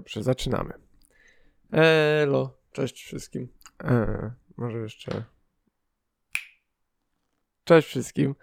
[0.00, 0.72] Dobrze, zaczynamy.
[1.72, 3.48] Elo, cześć wszystkim.
[3.84, 5.24] E, może jeszcze.
[7.64, 8.34] Cześć wszystkim.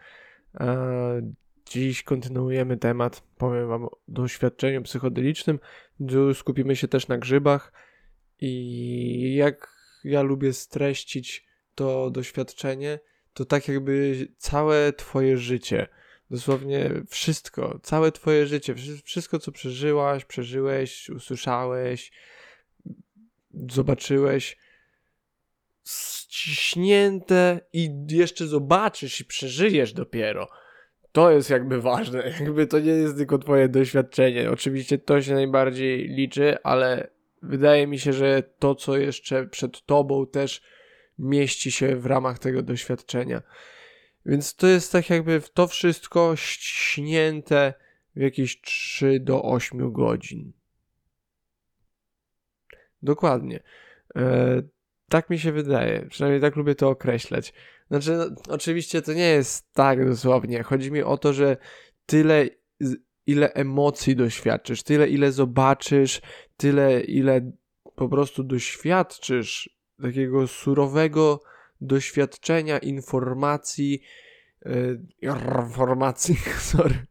[0.59, 1.21] E,
[1.65, 3.23] dziś kontynuujemy temat.
[3.37, 5.59] Powiem Wam o doświadczeniu psychodelicznym.
[6.33, 7.73] Skupimy się też na grzybach.
[8.39, 9.71] I jak
[10.03, 12.99] ja lubię streścić to doświadczenie,
[13.33, 15.87] to tak jakby całe Twoje życie
[16.31, 22.11] dosłownie wszystko, całe twoje życie, wszystko co przeżyłaś, przeżyłeś, usłyszałeś,
[23.69, 24.57] zobaczyłeś,
[25.85, 30.47] ściśnięte i jeszcze zobaczysz i przeżyjesz dopiero.
[31.11, 34.51] To jest jakby ważne, jakby to nie jest tylko twoje doświadczenie.
[34.51, 37.09] Oczywiście to się najbardziej liczy, ale
[37.41, 40.61] wydaje mi się, że to co jeszcze przed tobą też
[41.19, 43.41] mieści się w ramach tego doświadczenia.
[44.27, 47.73] Więc to jest tak jakby to wszystko ściśnięte
[48.15, 50.53] w jakieś 3 do 8 godzin.
[53.01, 53.63] Dokładnie.
[54.15, 54.61] E,
[55.09, 56.05] tak mi się wydaje.
[56.09, 57.53] Przynajmniej tak lubię to określać.
[57.87, 60.63] Znaczy, no, oczywiście to nie jest tak dosłownie.
[60.63, 61.57] Chodzi mi o to, że
[62.05, 62.49] tyle,
[63.25, 66.21] ile emocji doświadczysz, tyle, ile zobaczysz,
[66.57, 67.51] tyle, ile
[67.95, 69.69] po prostu doświadczysz
[70.01, 71.39] takiego surowego
[71.81, 74.01] doświadczenia, informacji,
[74.65, 76.35] yy, informacji,
[76.73, 77.05] sorry,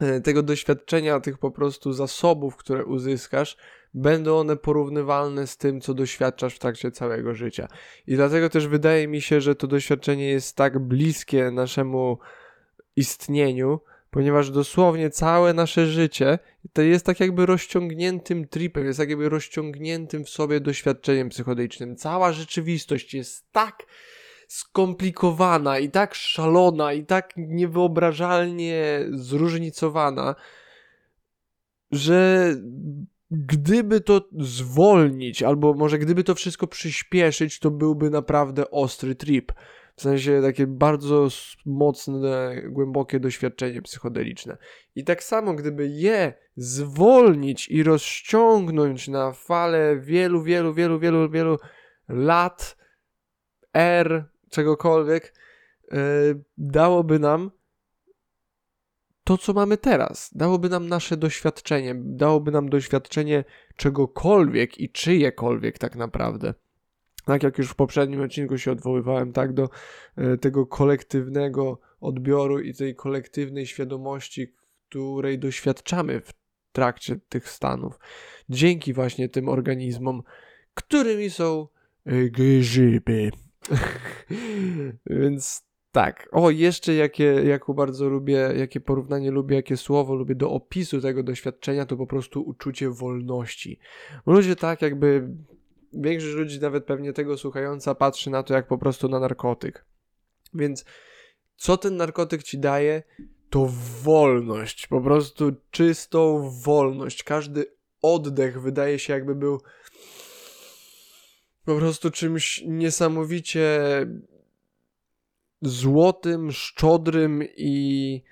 [0.00, 3.56] e, tego doświadczenia, tych po prostu zasobów, które uzyskasz,
[3.94, 7.68] będą one porównywalne z tym, co doświadczasz w trakcie całego życia.
[8.06, 12.18] I dlatego też wydaje mi się, że to doświadczenie jest tak bliskie naszemu
[12.96, 16.38] istnieniu, ponieważ dosłownie całe nasze życie
[16.72, 21.96] to jest tak jakby rozciągniętym tripem, jest tak jakby rozciągniętym w sobie doświadczeniem psychodelicznym.
[21.96, 23.86] Cała rzeczywistość jest tak
[24.48, 30.34] skomplikowana i tak szalona i tak niewyobrażalnie zróżnicowana,
[31.90, 32.50] że
[33.30, 39.52] gdyby to zwolnić, albo może gdyby to wszystko przyspieszyć, to byłby naprawdę ostry trip.
[39.98, 41.28] W sensie takie bardzo
[41.66, 44.56] mocne, głębokie doświadczenie psychodeliczne.
[44.94, 51.58] I tak samo, gdyby je zwolnić i rozciągnąć na falę wielu, wielu, wielu, wielu, wielu
[52.08, 52.76] lat,
[53.74, 55.34] R, czegokolwiek,
[55.92, 55.98] yy,
[56.58, 57.50] dałoby nam
[59.24, 60.30] to, co mamy teraz.
[60.34, 63.44] Dałoby nam nasze doświadczenie, dałoby nam doświadczenie
[63.76, 66.54] czegokolwiek i czyjekolwiek tak naprawdę
[67.28, 69.68] tak jak już w poprzednim odcinku się odwoływałem, tak, do
[70.16, 74.54] e, tego kolektywnego odbioru i tej kolektywnej świadomości,
[74.88, 76.32] której doświadczamy w
[76.72, 77.98] trakcie tych stanów.
[78.48, 80.22] Dzięki właśnie tym organizmom,
[80.74, 81.68] którymi są
[82.04, 83.30] e, grzyby.
[85.20, 86.28] Więc tak.
[86.32, 91.22] O, jeszcze jakie, jaką bardzo lubię, jakie porównanie lubię, jakie słowo lubię do opisu tego
[91.22, 93.78] doświadczenia, to po prostu uczucie wolności.
[94.26, 95.28] Ludzie tak jakby
[95.92, 99.84] większość ludzi, nawet pewnie tego słuchająca, patrzy na to jak po prostu na narkotyk.
[100.54, 100.84] Więc
[101.56, 103.02] co ten narkotyk ci daje?
[103.50, 103.68] To
[104.02, 107.22] wolność, po prostu czystą wolność.
[107.22, 107.66] Każdy
[108.02, 109.60] oddech wydaje się jakby był
[111.64, 113.80] po prostu czymś niesamowicie
[115.62, 118.22] złotym, szczodrym i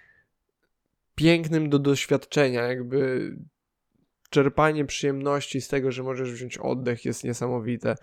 [1.14, 2.62] pięknym do doświadczenia.
[2.62, 3.30] Jakby
[4.30, 7.96] czerpanie przyjemności z tego, że możesz wziąć oddech jest niesamowite.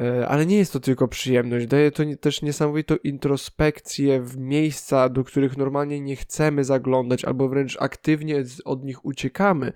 [0.00, 5.24] E, ale nie jest to tylko przyjemność, daje to też niesamowitą introspekcję w miejsca, do
[5.24, 9.72] których normalnie nie chcemy zaglądać, albo wręcz aktywnie od nich uciekamy.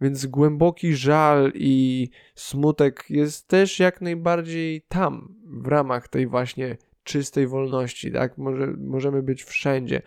[0.00, 7.46] Więc głęboki żal i smutek jest też jak najbardziej tam, w ramach tej właśnie czystej
[7.46, 8.38] wolności, tak?
[8.38, 10.02] Może, możemy być wszędzie.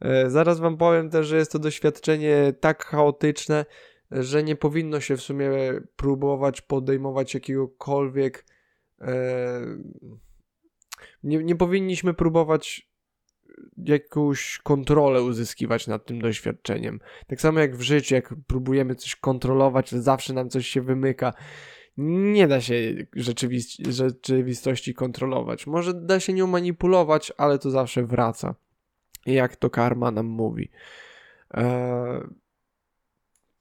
[0.00, 3.64] E, zaraz Wam powiem też, że jest to doświadczenie tak chaotyczne,
[4.10, 5.50] że nie powinno się w sumie
[5.96, 8.46] próbować podejmować jakiegokolwiek.
[9.00, 9.60] E,
[11.22, 12.94] nie, nie powinniśmy próbować
[13.76, 17.00] jakąś kontrolę uzyskiwać nad tym doświadczeniem.
[17.26, 21.34] Tak samo jak w życiu, jak próbujemy coś kontrolować, zawsze nam coś się wymyka.
[21.96, 22.74] Nie da się
[23.16, 25.66] rzeczywistości, rzeczywistości kontrolować.
[25.66, 28.54] Może da się nią manipulować, ale to zawsze wraca.
[29.26, 30.70] Jak to karma nam mówi.
[31.50, 32.20] Eee,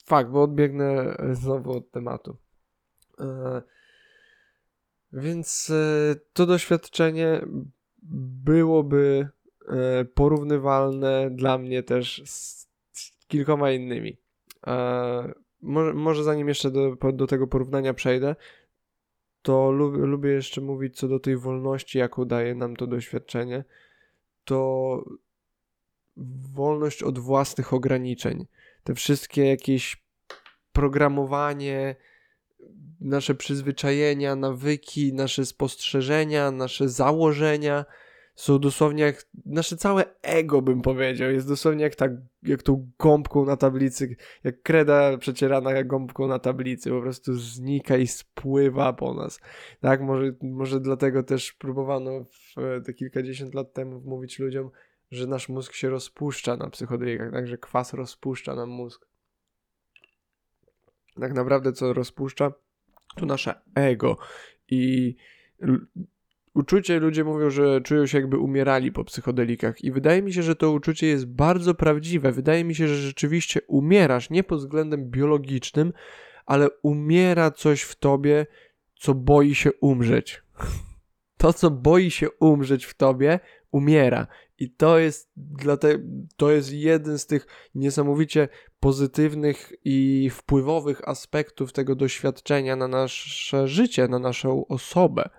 [0.04, 2.38] Fakt, bo odbiegnę e, znowu od tematu.
[3.20, 3.62] E,
[5.14, 7.46] więc e, to doświadczenie
[8.44, 9.28] byłoby
[10.14, 12.68] porównywalne dla mnie też z
[13.28, 14.18] kilkoma innymi.
[15.94, 18.36] Może, zanim jeszcze do, do tego porównania przejdę,
[19.42, 23.64] to lubię, lubię jeszcze mówić co do tej wolności, jaką daje nam to doświadczenie.
[24.44, 25.04] To
[26.54, 28.46] wolność od własnych ograniczeń
[28.84, 30.04] te wszystkie jakieś
[30.72, 31.96] programowanie,
[33.00, 37.86] nasze przyzwyczajenia, nawyki, nasze spostrzeżenia, nasze założenia
[38.36, 41.32] są dosłownie jak nasze całe ego, bym powiedział.
[41.32, 42.08] Jest dosłownie jak, ta,
[42.44, 46.90] jak tą gąbką na tablicy, jak kreda przecierana gąbką na tablicy.
[46.90, 49.40] Po prostu znika i spływa po nas.
[49.80, 52.56] Tak, może, może dlatego też próbowano w,
[52.86, 54.70] te kilkadziesiąt lat temu mówić ludziom,
[55.14, 59.06] że nasz mózg się rozpuszcza na psychodelikach, tak, że kwas rozpuszcza nam mózg.
[61.20, 62.54] Tak naprawdę co rozpuszcza?
[63.16, 64.18] To nasze ego.
[64.70, 65.16] I
[66.54, 70.56] uczucie, ludzie mówią, że czują się jakby umierali po psychodelikach i wydaje mi się, że
[70.56, 72.32] to uczucie jest bardzo prawdziwe.
[72.32, 75.94] Wydaje mi się, że rzeczywiście umierasz nie pod względem biologicznym,
[76.46, 78.46] ale umiera coś w tobie,
[78.96, 80.42] co boi się umrzeć.
[81.38, 83.40] To, co boi się umrzeć w tobie,
[83.72, 84.28] umiera.
[84.64, 86.04] I to jest, dlatego,
[86.38, 88.48] to jest jeden z tych niesamowicie
[88.80, 95.30] pozytywnych i wpływowych aspektów tego doświadczenia na nasze życie, na naszą osobę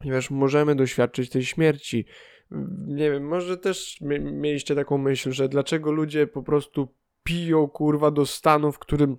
[0.00, 2.04] ponieważ możemy doświadczyć tej śmierci.
[2.86, 8.26] Nie wiem, może też mieliście taką myśl, że dlaczego ludzie po prostu piją kurwa do
[8.26, 9.16] stanu, w którym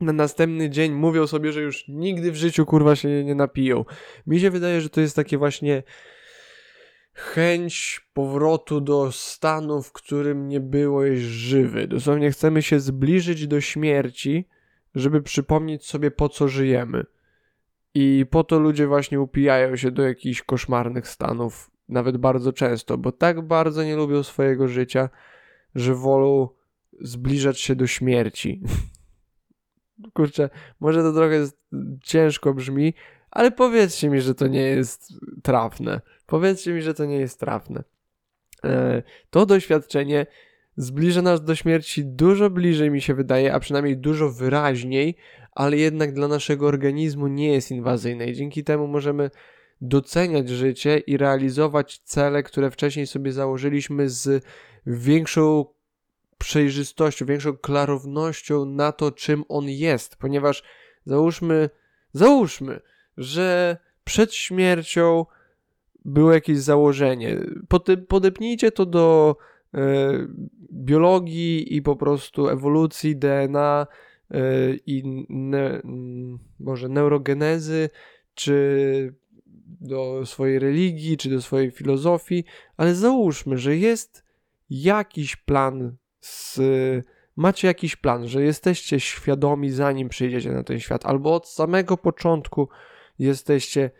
[0.00, 3.84] na następny dzień mówią sobie, że już nigdy w życiu kurwa się nie napiją.
[4.26, 5.82] Mi się wydaje, że to jest takie właśnie
[7.16, 11.88] chęć powrotu do stanu, w którym nie byłeś żywy.
[11.88, 14.48] Dosłownie chcemy się zbliżyć do śmierci,
[14.94, 17.04] żeby przypomnieć sobie po co żyjemy.
[17.94, 23.12] I po to ludzie właśnie upijają się do jakichś koszmarnych stanów, nawet bardzo często, bo
[23.12, 25.08] tak bardzo nie lubią swojego życia,
[25.74, 26.48] że wolą
[27.00, 28.62] zbliżać się do śmierci.
[30.14, 31.46] Kurczę, może to trochę
[32.02, 32.94] ciężko brzmi,
[33.36, 35.12] ale powiedzcie mi, że to nie jest
[35.42, 36.00] trafne.
[36.26, 37.84] Powiedzcie mi, że to nie jest trafne.
[38.64, 40.26] E, to doświadczenie
[40.76, 45.16] zbliża nas do śmierci dużo bliżej, mi się wydaje, a przynajmniej dużo wyraźniej,
[45.52, 49.30] ale jednak dla naszego organizmu nie jest inwazyjne i dzięki temu możemy
[49.80, 54.44] doceniać życie i realizować cele, które wcześniej sobie założyliśmy z
[54.86, 55.64] większą
[56.38, 60.62] przejrzystością, większą klarownością na to, czym on jest, ponieważ
[61.04, 61.70] załóżmy,
[62.12, 62.80] załóżmy,
[63.16, 65.26] że przed śmiercią
[66.04, 67.36] było jakieś założenie.
[68.08, 69.36] Podepnijcie to do
[69.74, 69.78] e,
[70.72, 73.86] biologii i po prostu ewolucji DNA,
[74.30, 74.38] E,
[74.86, 75.82] i ne,
[76.60, 77.90] może neurogenezy,
[78.34, 79.14] czy
[79.80, 82.44] do swojej religii, czy do swojej filozofii,
[82.76, 84.24] ale załóżmy, że jest
[84.70, 86.60] jakiś plan z,
[87.36, 92.68] macie jakiś plan, że jesteście świadomi zanim przyjdziecie na ten świat, albo od samego początku
[93.18, 93.90] jesteście e,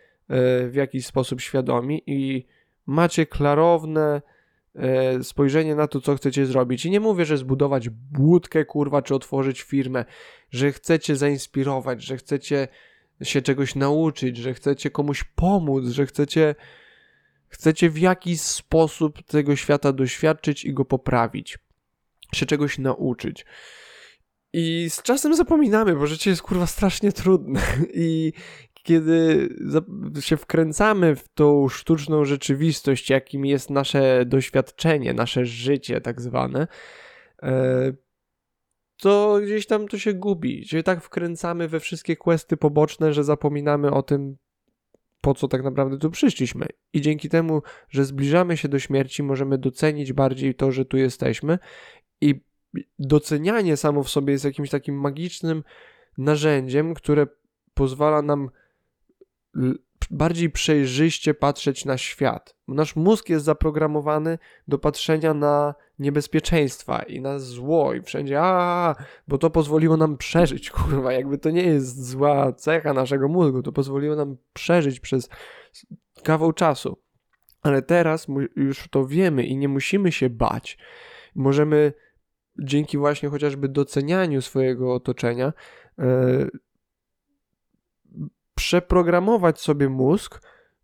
[0.69, 2.47] w jakiś sposób świadomi i
[2.87, 4.23] macie klarowne
[4.77, 6.87] E, spojrzenie na to, co chcecie zrobić.
[6.87, 10.05] I nie mówię, że zbudować budkę, kurwa, czy otworzyć firmę,
[10.51, 12.69] że chcecie zainspirować, że chcecie
[13.23, 16.55] się czegoś nauczyć, że chcecie komuś pomóc, że chcecie,
[17.49, 21.59] chcecie w jakiś sposób tego świata doświadczyć i go poprawić,
[22.35, 23.47] się czegoś nauczyć.
[24.53, 27.61] I z czasem zapominamy, bo życie jest kurwa strasznie trudne
[27.95, 28.33] i
[28.87, 29.49] kiedy
[30.21, 36.69] się wkręcamy w tą sztuczną rzeczywistość, jakim jest nasze doświadczenie, nasze życie, tak zwane,
[37.43, 37.93] e,
[38.97, 40.65] to gdzieś tam to się gubi.
[40.69, 44.37] Się tak wkręcamy we wszystkie questy poboczne, że zapominamy o tym,
[45.21, 46.67] po co tak naprawdę tu przyszliśmy.
[46.93, 51.59] I dzięki temu, że zbliżamy się do śmierci, możemy docenić bardziej to, że tu jesteśmy.
[52.21, 52.41] I
[52.99, 55.65] docenianie samo w sobie jest jakimś takim magicznym
[56.19, 57.27] narzędziem, które
[57.75, 58.51] pozwala nam
[60.11, 62.55] bardziej przejrzyście patrzeć na świat.
[62.69, 68.95] Nasz mózg jest zaprogramowany do patrzenia na niebezpieczeństwa i na zło i wszędzie a,
[69.29, 73.73] bo to pozwoliło nam przeżyć, kurwa, jakby to nie jest zła cecha naszego mózgu, to
[73.73, 75.29] pozwoliło nam przeżyć przez
[76.23, 76.99] kawał czasu.
[77.63, 80.79] Ale teraz już to wiemy i nie musimy się bać.
[81.35, 81.93] Możemy
[82.59, 85.53] dzięki właśnie chociażby docenianiu swojego otoczenia
[85.99, 86.51] yy,
[88.57, 90.41] przeprogramować sobie mózg,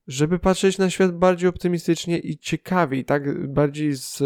[0.06, 4.22] żeby patrzeć na świat bardziej optymistycznie i ciekawiej, tak bardziej z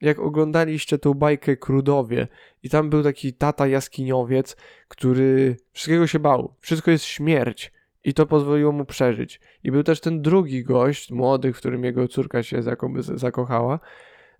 [0.00, 2.28] jak oglądaliście tą bajkę Krudowie.
[2.62, 4.56] I tam był taki tata jaskiniowiec,
[4.88, 7.72] który wszystkiego się bał, wszystko jest śmierć.
[8.04, 9.40] I to pozwoliło mu przeżyć.
[9.64, 12.62] I był też ten drugi gość, młody, w którym jego córka się
[13.14, 13.80] zakochała,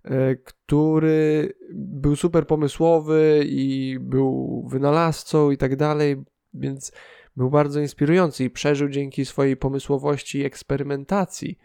[0.03, 6.15] e, który był super pomysłowy i był wynalazcą i tak dalej,
[6.53, 6.91] więc
[7.35, 11.57] był bardzo inspirujący i przeżył dzięki swojej pomysłowości i eksperymentacji.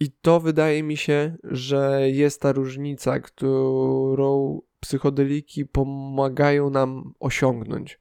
[0.00, 8.00] I to wydaje mi się, że jest ta różnica, którą psychodeliki pomagają nam osiągnąć.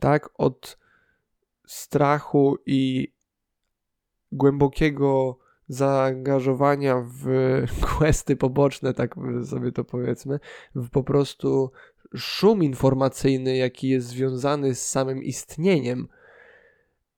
[0.00, 0.30] Tak?
[0.34, 0.78] Od
[1.66, 3.12] strachu i
[4.32, 7.26] głębokiego zaangażowania w
[7.98, 10.40] questy poboczne, tak sobie to powiedzmy,
[10.74, 11.70] w po prostu
[12.16, 16.08] szum informacyjny, jaki jest związany z samym istnieniem,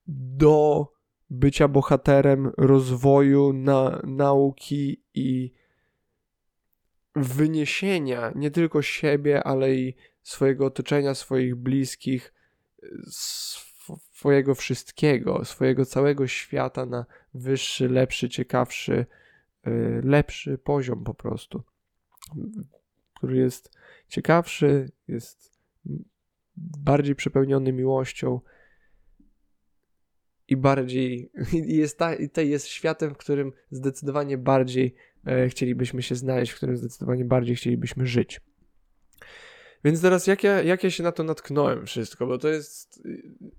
[0.06, 0.86] do
[1.30, 5.52] bycia bohaterem rozwoju na, nauki i
[7.16, 12.34] wyniesienia nie tylko siebie, ale i swojego otoczenia, swoich bliskich,
[14.12, 19.06] swojego wszystkiego, swojego całego świata na wyższy, lepszy, ciekawszy,
[19.66, 21.62] y, lepszy poziom po prostu,
[23.14, 23.70] który jest
[24.08, 25.58] ciekawszy, jest
[26.56, 28.40] bardziej przepełniony miłością
[30.49, 31.30] i bardziej
[31.80, 31.99] jest,
[32.32, 34.94] ta, jest światem, w którym zdecydowanie bardziej
[35.26, 38.40] e, chcielibyśmy się znaleźć, w którym zdecydowanie bardziej chcielibyśmy żyć.
[39.84, 43.02] Więc teraz jak ja, jak ja się na to natknąłem wszystko, bo to jest,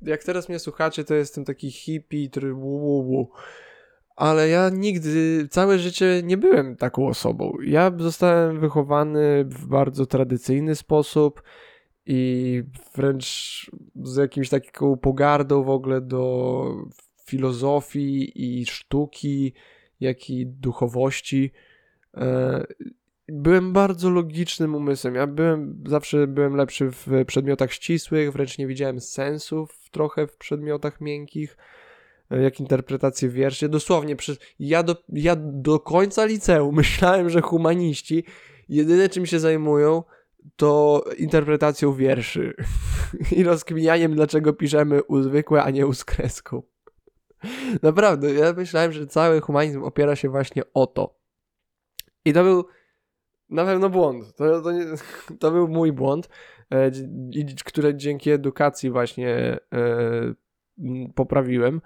[0.02, 3.32] jak teraz mnie słuchacie, to jestem taki hippie, który wu, wu, wu.
[4.15, 7.53] Ale ja nigdy, całe życie nie byłem taką osobą.
[7.63, 11.43] Ja zostałem wychowany w bardzo tradycyjny sposób
[12.05, 12.63] i
[12.95, 13.25] wręcz
[14.03, 16.65] z jakimś taką pogardą w ogóle do
[17.25, 19.53] filozofii i sztuki,
[20.00, 21.51] jak i duchowości.
[22.17, 22.65] E,
[23.27, 25.15] byłem bardzo logicznym umysłem.
[25.15, 31.01] Ja byłem, zawsze byłem lepszy w przedmiotach ścisłych, wręcz nie widziałem sensów trochę w przedmiotach
[31.01, 31.57] miękkich,
[32.29, 33.70] jak interpretację wierszy.
[33.70, 38.24] Dosłownie, przez, ja, do, ja do końca liceum myślałem, że humaniści
[38.70, 40.03] jedyne czym się zajmują,
[40.55, 42.53] to interpretacją wierszy
[43.38, 46.63] i rozkminianiem, dlaczego piszemy u zwykłe, a nie u z.
[47.84, 51.20] Naprawdę, ja myślałem, że cały humanizm opiera się właśnie o to.
[52.25, 52.65] I to był
[53.50, 54.36] na pewno błąd.
[54.36, 54.86] To, to, nie,
[55.39, 56.29] to był mój błąd,
[56.70, 56.91] e,
[57.65, 60.34] który dzięki edukacji właśnie e,
[61.15, 61.82] poprawiłem.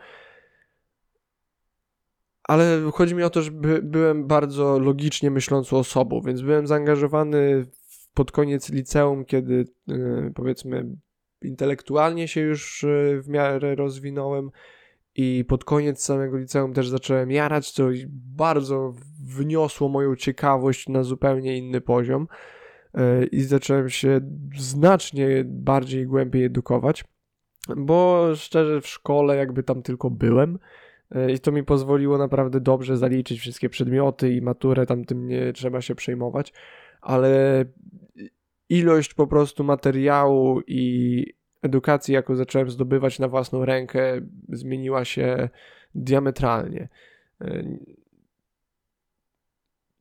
[2.50, 7.66] Ale chodzi mi o to, że by, byłem bardzo logicznie myślącą osobą, więc byłem zaangażowany
[8.14, 10.86] pod koniec liceum, kiedy e, powiedzmy
[11.42, 12.86] intelektualnie się już
[13.22, 14.50] w miarę rozwinąłem
[15.16, 17.88] i pod koniec samego liceum też zacząłem jarać, co
[18.36, 22.28] bardzo wniosło moją ciekawość na zupełnie inny poziom
[22.94, 24.20] e, i zacząłem się
[24.58, 27.04] znacznie bardziej głębiej edukować,
[27.78, 30.60] bo szczerze w szkole jakby tam tylko byłem
[31.34, 35.82] i to mi pozwoliło naprawdę dobrze zaliczyć wszystkie przedmioty i maturę, tam tym nie trzeba
[35.82, 36.54] się przejmować,
[37.02, 37.66] ale
[38.70, 41.26] ilość po prostu materiału i
[41.62, 45.50] edukacji, jaką zacząłem zdobywać na własną rękę, zmieniła się
[45.96, 46.90] diametralnie.
[47.42, 47.64] E,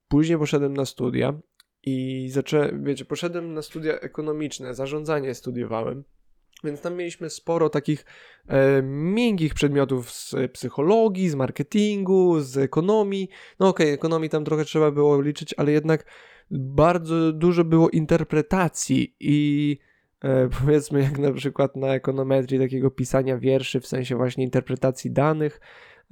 [0.09, 1.35] później poszedłem na studia
[1.83, 6.05] i zacząłem, wiecie, poszedłem na studia ekonomiczne, zarządzanie studiowałem.
[6.65, 8.05] Więc tam mieliśmy sporo takich
[8.49, 13.29] e, miękkich przedmiotów z psychologii, z marketingu, z ekonomii.
[13.61, 16.05] No okej, okay, ekonomii tam trochę trzeba było liczyć, ale jednak
[16.51, 19.79] bardzo dużo było interpretacji i
[20.23, 25.61] e, powiedzmy jak na przykład na ekonometrii takiego pisania wierszy w sensie właśnie interpretacji danych,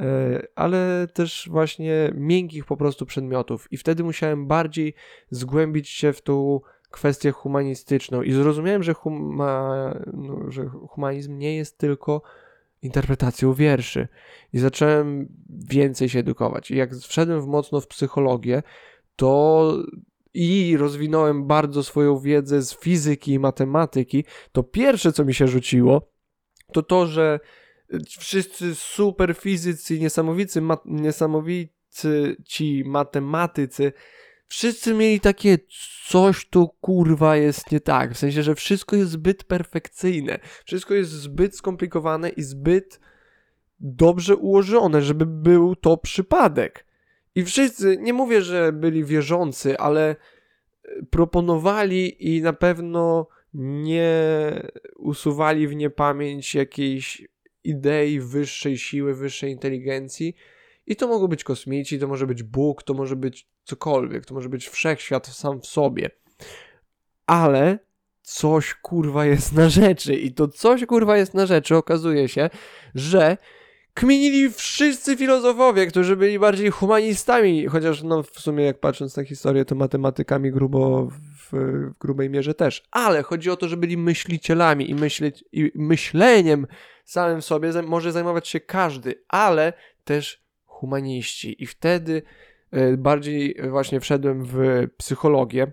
[0.00, 4.94] e, ale też właśnie miękkich po prostu przedmiotów i wtedy musiałem bardziej
[5.30, 8.22] zgłębić się w tą kwestię humanistyczną.
[8.22, 12.22] I zrozumiałem, że, huma, no, że humanizm nie jest tylko
[12.82, 14.08] interpretacją wierszy.
[14.52, 15.28] I zacząłem
[15.68, 16.70] więcej się edukować.
[16.70, 18.62] I jak wszedłem w mocno w psychologię,
[19.16, 19.72] to
[20.34, 26.12] i rozwinąłem bardzo swoją wiedzę z fizyki i matematyki, to pierwsze, co mi się rzuciło,
[26.72, 27.40] to to, że
[28.18, 31.76] wszyscy super fizycy, niesamowici, ma, niesamowici
[32.44, 33.92] ci matematycy,
[34.48, 35.58] wszyscy mieli takie
[36.08, 38.14] coś tu kurwa jest nie tak.
[38.14, 43.00] W sensie, że wszystko jest zbyt perfekcyjne, wszystko jest zbyt skomplikowane i zbyt
[43.80, 46.86] dobrze ułożone, żeby był to przypadek.
[47.34, 50.16] I wszyscy, nie mówię, że byli wierzący, ale e,
[51.10, 54.12] proponowali i na pewno nie
[54.96, 57.28] usuwali w niepamięć jakiejś
[57.64, 60.34] idei wyższej siły, wyższej inteligencji.
[60.86, 64.48] I to mogą być kosmici, to może być Bóg, to może być cokolwiek, to może
[64.48, 66.10] być wszechświat sam w sobie.
[67.26, 67.78] Ale
[68.22, 70.14] coś kurwa jest na rzeczy.
[70.14, 72.50] I to coś kurwa jest na rzeczy okazuje się,
[72.94, 73.36] że
[73.94, 79.64] kminili wszyscy filozofowie, którzy byli bardziej humanistami, chociaż no w sumie jak patrząc na historię,
[79.64, 81.16] to matematykami grubo w,
[81.52, 82.82] w grubej mierze też.
[82.90, 86.66] Ale chodzi o to, że byli myślicielami i, myśleć, i myśleniem
[87.04, 89.72] samym sobie może zajmować się każdy, ale
[90.04, 91.62] też humaniści.
[91.62, 92.22] I wtedy
[92.98, 94.56] bardziej właśnie wszedłem w
[94.96, 95.72] psychologię,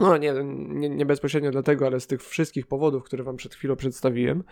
[0.00, 0.34] No nie,
[0.68, 4.44] nie, nie bezpośrednio dlatego, ale z tych wszystkich powodów, które wam przed chwilą przedstawiłem.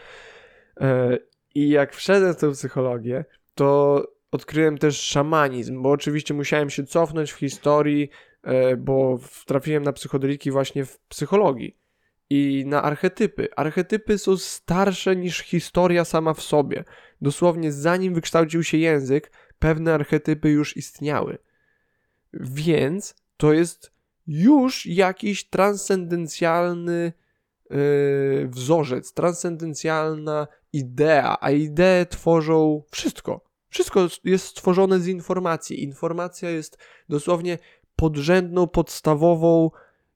[0.81, 1.19] E,
[1.55, 7.33] I jak wszedłem w tę psychologię, to odkryłem też szamanizm, bo oczywiście musiałem się cofnąć
[7.33, 8.11] w historii,
[8.43, 11.77] e, bo trafiłem na psychodeliki właśnie w psychologii
[12.31, 13.49] i na archetypy.
[13.57, 16.85] Archetypy są starsze niż historia sama w sobie.
[17.21, 21.39] Dosłownie zanim wykształcił się język, pewne archetypy już istniały.
[22.33, 23.93] Więc to jest
[24.27, 27.13] już jakiś transcendencjalny
[27.71, 33.49] yy, wzorzec, transcendencjalna idea, a idee tworzą wszystko.
[33.69, 35.83] Wszystko jest stworzone z informacji.
[35.83, 37.59] Informacja jest dosłownie
[37.97, 39.71] podrzędną, podstawową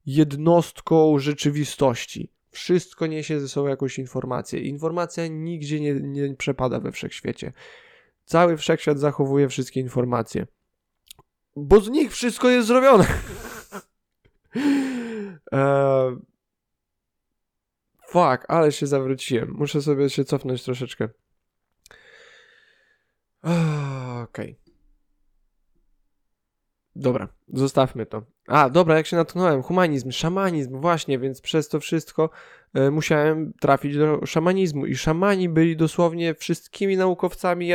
[0.07, 2.33] jednostką rzeczywistości.
[2.51, 4.61] Wszystko niesie ze sobą jakąś informację.
[4.61, 7.53] Informacja nigdzie nie, nie przepada we wszechświecie.
[8.25, 10.47] Cały wszechświat zachowuje wszystkie informacje.
[11.57, 13.07] Bo z nich wszystko jest zrobione.
[15.53, 16.17] eee...
[18.13, 19.51] Fuck, ale się zawróciłem.
[19.51, 21.09] Muszę sobie się cofnąć troszeczkę.
[23.43, 24.23] Okej.
[24.23, 24.62] Okay.
[26.97, 28.23] Dobra, zostawmy to.
[28.47, 32.31] A, dobra, jak się natknąłem, humanizm, szamanizm, właśnie, więc przez to wszystko
[32.75, 37.69] e, musiałem trafić do szamanizmu i szamani byli dosłownie wszystkimi naukowcami,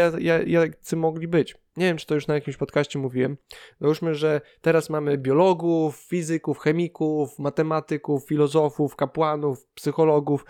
[0.45, 1.55] jacy mogli być.
[1.77, 3.37] Nie wiem, czy to już na jakimś podcaście mówiłem.
[3.81, 10.45] Załóżmy, że teraz mamy biologów, fizyków, chemików, matematyków, filozofów, kapłanów, psychologów,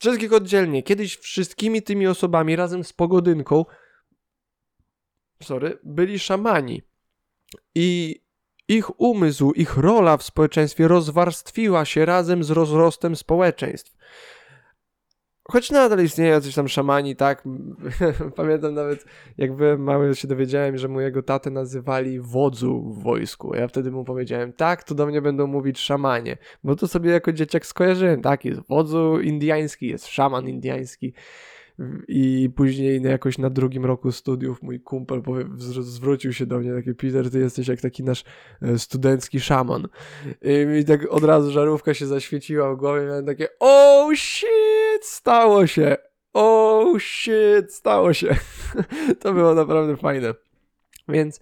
[0.00, 0.82] wszystkich oddzielnie.
[0.82, 3.64] Kiedyś wszystkimi tymi osobami razem z pogodynką
[5.42, 6.82] sorry, byli szamani.
[7.74, 8.20] I
[8.68, 13.98] ich umysł, ich rola w społeczeństwie rozwarstwiła się razem z rozrostem społeczeństw.
[15.50, 17.44] Choć nadal istnieją jacyś tam szamani, tak?
[18.36, 19.04] Pamiętam nawet,
[19.38, 23.54] jak byłem mały, się dowiedziałem, że mojego tatę nazywali wodzu w wojsku.
[23.54, 26.36] Ja wtedy mu powiedziałem, tak, to do mnie będą mówić szamanie.
[26.64, 28.44] Bo to sobie jako dzieciak skojarzyłem, tak?
[28.44, 31.14] Jest wodzu indiański, jest szaman indiański.
[32.08, 35.44] I później jakoś na drugim roku studiów mój kumpel powie,
[35.80, 38.24] zwrócił się do mnie, taki Peter, ty jesteś jak taki nasz
[38.62, 39.88] e, studencki szaman.
[40.80, 45.96] I tak od razu żarówka się zaświeciła w głowie, miałem takie oh shit, stało się,
[46.32, 48.36] oh shit, stało się.
[49.20, 50.34] to było naprawdę fajne.
[51.08, 51.40] Więc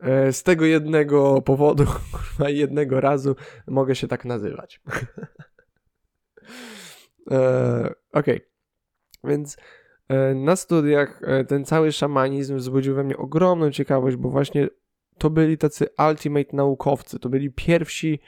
[0.00, 1.84] e, z tego jednego powodu,
[2.48, 4.80] jednego razu mogę się tak nazywać.
[7.30, 8.36] e, Okej.
[8.36, 8.49] Okay.
[9.24, 9.56] Więc
[10.08, 14.68] e, na studiach e, ten cały szamanizm wzbudził we mnie ogromną ciekawość, bo właśnie
[15.18, 18.20] to byli tacy ultimate naukowcy, to byli pierwsi,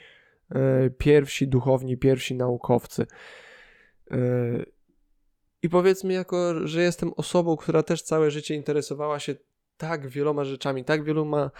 [0.49, 3.05] e, pierwsi duchowni, pierwsi naukowcy.
[5.61, 9.35] I powiedzmy, jako że jestem osobą, która też całe życie interesowała się
[9.77, 11.51] tak wieloma rzeczami, tak wieloma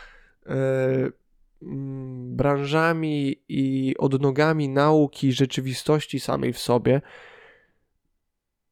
[2.32, 7.02] branżami i odnogami nauki, rzeczywistości samej w sobie,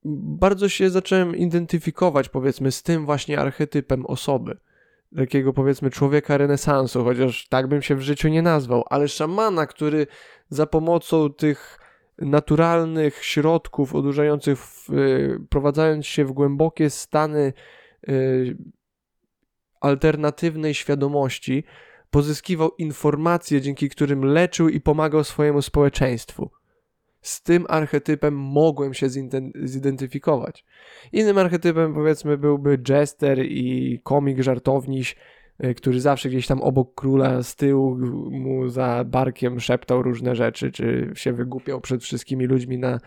[0.05, 4.57] bardzo się zacząłem identyfikować, powiedzmy, z tym właśnie archetypem osoby.
[5.15, 10.07] Takiego, powiedzmy, człowieka renesansu, chociaż tak bym się w życiu nie nazwał, ale szamana, który
[10.49, 11.79] za pomocą tych
[12.17, 17.53] naturalnych środków odurzających, wprowadzając się w głębokie stany
[18.09, 18.57] y,
[19.81, 21.63] alternatywnej świadomości,
[22.11, 26.51] pozyskiwał informacje, dzięki którym leczył i pomagał swojemu społeczeństwu
[27.21, 29.07] z tym archetypem mogłem się
[29.63, 30.65] zidentyfikować.
[31.11, 35.15] Innym archetypem powiedzmy byłby jester i komik żartowniś,
[35.59, 37.97] e, który zawsze gdzieś tam obok króla z tyłu
[38.31, 42.99] mu za barkiem szeptał różne rzeczy, czy się wygłupiał przed wszystkimi ludźmi na e,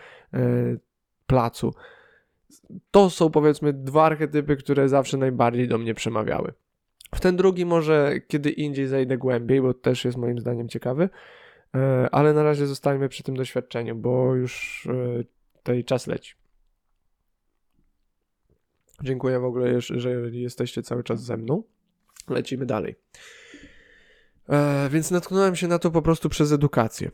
[1.26, 1.74] placu.
[2.90, 6.52] To są powiedzmy dwa archetypy, które zawsze najbardziej do mnie przemawiały.
[7.14, 11.08] W ten drugi może kiedy indziej zajdę głębiej, bo też jest moim zdaniem ciekawy.
[11.74, 15.24] E, ale na razie zostańmy przy tym doświadczeniu, bo już e,
[15.56, 16.34] tutaj czas leci.
[19.02, 21.62] Dziękuję w ogóle, że jesteście cały czas ze mną.
[22.28, 22.96] Lecimy dalej.
[24.48, 27.10] E, więc natknąłem się na to po prostu przez edukację.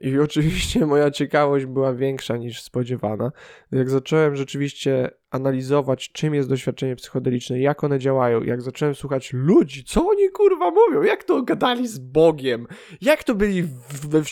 [0.00, 3.32] I oczywiście moja ciekawość była większa niż spodziewana.
[3.72, 9.84] Jak zacząłem rzeczywiście analizować, czym jest doświadczenie psychodeliczne, jak one działają, jak zacząłem słuchać ludzi,
[9.84, 12.66] co oni kurwa mówią, jak to gadali z Bogiem,
[13.00, 14.24] jak to byli w, w,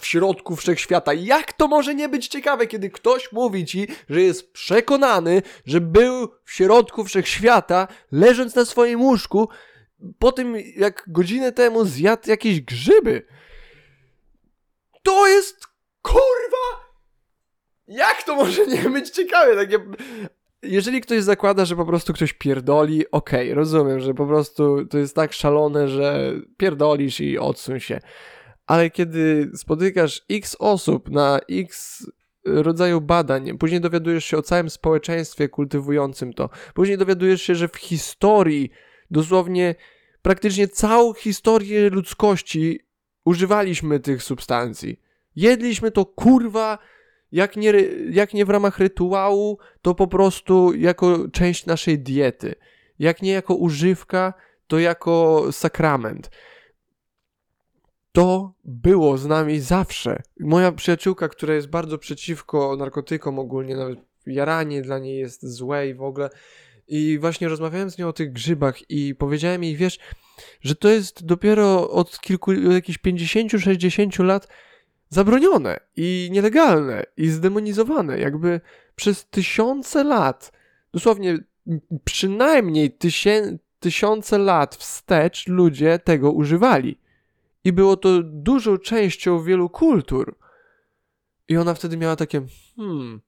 [0.00, 4.52] w środku wszechświata, jak to może nie być ciekawe, kiedy ktoś mówi ci, że jest
[4.52, 9.48] przekonany, że był w środku wszechświata, leżąc na swoim łóżku,
[10.18, 13.22] po tym jak godzinę temu zjadł jakieś grzyby.
[15.02, 15.66] To jest
[16.02, 16.92] kurwa!
[17.88, 19.56] Jak to może nie być ciekawe?
[19.56, 19.78] Takie...
[20.62, 24.98] Jeżeli ktoś zakłada, że po prostu ktoś pierdoli, okej, okay, rozumiem, że po prostu to
[24.98, 28.00] jest tak szalone, że pierdolisz i odsuń się.
[28.66, 32.02] ale kiedy spotykasz x osób na x
[32.44, 37.76] rodzaju badań, później dowiadujesz się o całym społeczeństwie kultywującym to, później dowiadujesz się, że w
[37.76, 38.70] historii
[39.10, 39.74] dosłownie
[40.22, 42.80] praktycznie całą historię ludzkości
[43.24, 45.00] używaliśmy tych substancji.
[45.36, 46.78] Jedliśmy to kurwa,
[47.32, 47.72] jak nie,
[48.10, 52.54] jak nie w ramach rytuału, to po prostu jako część naszej diety.
[52.98, 54.34] Jak nie jako używka,
[54.66, 56.30] to jako sakrament.
[58.12, 60.22] To było z nami zawsze.
[60.40, 65.94] Moja przyjaciółka, która jest bardzo przeciwko narkotykom ogólnie, nawet jaranie dla niej jest złe i
[65.94, 66.30] w ogóle.
[66.88, 69.98] I właśnie rozmawiałem z nią o tych grzybach i powiedziałem jej, wiesz,
[70.60, 74.48] że to jest dopiero od kilku, jakichś 50-60 lat
[75.08, 78.18] zabronione i nielegalne i zdemonizowane.
[78.18, 78.60] Jakby
[78.96, 80.52] przez tysiące lat,
[80.92, 81.38] dosłownie
[82.04, 86.98] przynajmniej tysię, tysiące lat wstecz ludzie tego używali.
[87.64, 90.38] I było to dużą częścią wielu kultur.
[91.48, 92.42] I ona wtedy miała takie,
[92.76, 93.20] hmm.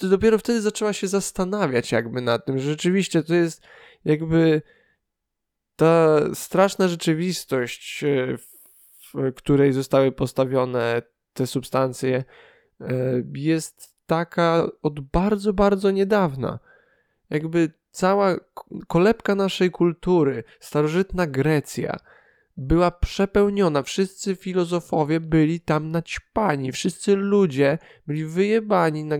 [0.00, 3.62] Dopiero wtedy zaczęła się zastanawiać, jakby nad tym, że rzeczywiście to jest
[4.04, 4.62] jakby
[5.76, 8.36] ta straszna rzeczywistość, e,
[9.14, 12.24] w której zostały postawione te substancje,
[12.80, 12.84] e,
[13.34, 16.58] jest taka od bardzo, bardzo niedawna.
[17.30, 18.36] Jakby cała
[18.86, 21.96] kolebka naszej kultury, starożytna Grecja,
[22.56, 23.82] była przepełniona.
[23.82, 26.72] Wszyscy filozofowie byli tam naćpani.
[26.72, 29.16] Wszyscy ludzie byli wyjebani na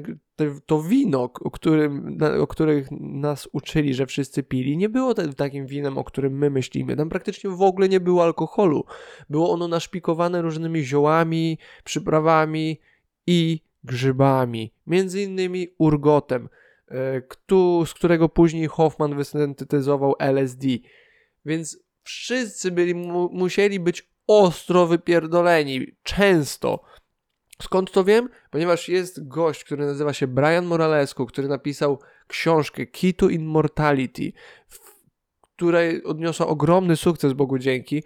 [0.67, 5.99] to wino, o, którym, o których nas uczyli, że wszyscy pili, nie było takim winem,
[5.99, 6.97] o którym my myślimy.
[6.97, 8.85] Tam praktycznie w ogóle nie było alkoholu.
[9.31, 12.81] Było ono naszpikowane różnymi ziołami, przyprawami
[13.27, 14.73] i grzybami.
[14.87, 16.49] Między innymi urgotem,
[16.89, 17.23] e,
[17.87, 20.67] z którego później Hoffman wysyntetyzował LSD.
[21.45, 26.85] Więc wszyscy byli, mu, musieli być ostro wypierdoleni, często.
[27.63, 28.29] Skąd to wiem?
[28.51, 34.33] Ponieważ jest gość, który nazywa się Brian Moralescu, który napisał książkę Key to Immortality,
[34.69, 34.79] w
[35.57, 38.03] której odniosła ogromny sukces, Bogu dzięki.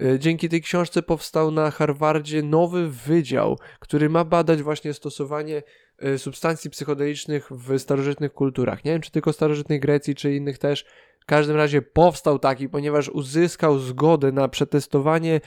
[0.00, 5.62] E, dzięki tej książce powstał na Harvardzie nowy wydział, który ma badać właśnie stosowanie
[5.98, 8.84] e, substancji psychodelicznych w starożytnych kulturach.
[8.84, 10.84] Nie wiem, czy tylko starożytnej Grecji, czy innych też.
[11.20, 15.40] W każdym razie powstał taki, ponieważ uzyskał zgodę na przetestowanie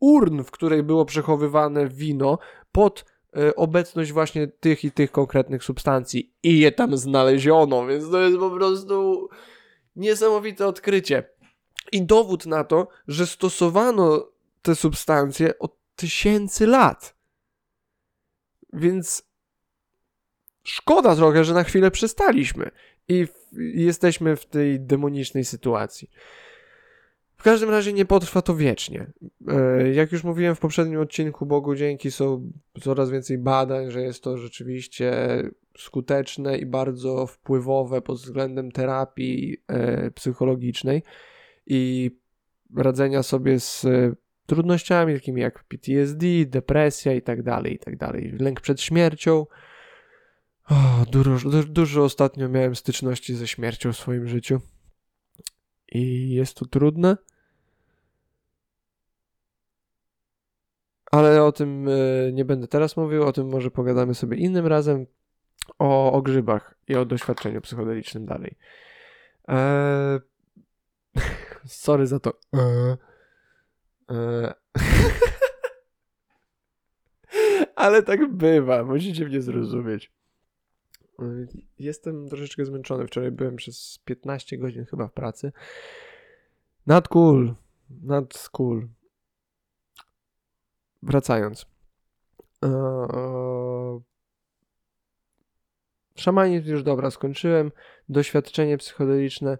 [0.00, 2.38] urn, w której było przechowywane wino,
[2.72, 3.04] pod
[3.36, 8.38] e, obecność właśnie tych i tych konkretnych substancji i je tam znaleziono, więc to jest
[8.38, 9.28] po prostu
[9.96, 11.24] niesamowite odkrycie.
[11.92, 14.28] I dowód na to, że stosowano
[14.62, 17.16] te substancje od tysięcy lat.
[18.72, 19.22] Więc
[20.62, 22.70] szkoda trochę, że na chwilę przestaliśmy
[23.08, 23.26] i
[23.74, 26.10] jesteśmy w tej demonicznej sytuacji.
[27.42, 29.06] W każdym razie nie potrwa to wiecznie.
[29.48, 34.22] E, jak już mówiłem w poprzednim odcinku, Bogu dzięki są coraz więcej badań, że jest
[34.22, 35.12] to rzeczywiście
[35.78, 41.02] skuteczne i bardzo wpływowe pod względem terapii e, psychologicznej
[41.66, 42.10] i
[42.76, 43.86] radzenia sobie z
[44.46, 47.94] trudnościami takimi jak PTSD, depresja i tak dalej, i tak.
[48.40, 49.46] Lęk przed śmiercią.
[50.70, 54.60] O, dużo, dużo ostatnio miałem styczności ze śmiercią w swoim życiu.
[55.92, 57.16] I jest to trudne.
[61.12, 65.06] Ale o tym e, nie będę teraz mówił, o tym może pogadamy sobie innym razem.
[65.78, 68.56] O, o grzybach i o doświadczeniu psychodelicznym dalej.
[69.48, 70.20] Eee...
[71.66, 72.32] Sorry za to.
[72.52, 72.96] Eee...
[77.76, 80.12] Ale tak bywa, musicie mnie zrozumieć.
[81.78, 83.06] Jestem troszeczkę zmęczony.
[83.06, 85.52] Wczoraj byłem przez 15 godzin chyba w pracy.
[86.86, 87.54] Not cool.
[88.02, 88.88] Not cool
[91.02, 91.66] wracając.
[92.62, 94.00] Eee,
[96.16, 97.72] szamanizm już dobra, skończyłem.
[98.08, 99.58] Doświadczenie psychodeliczne.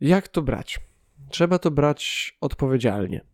[0.00, 0.80] Jak to brać?
[1.30, 3.24] Trzeba to brać odpowiedzialnie.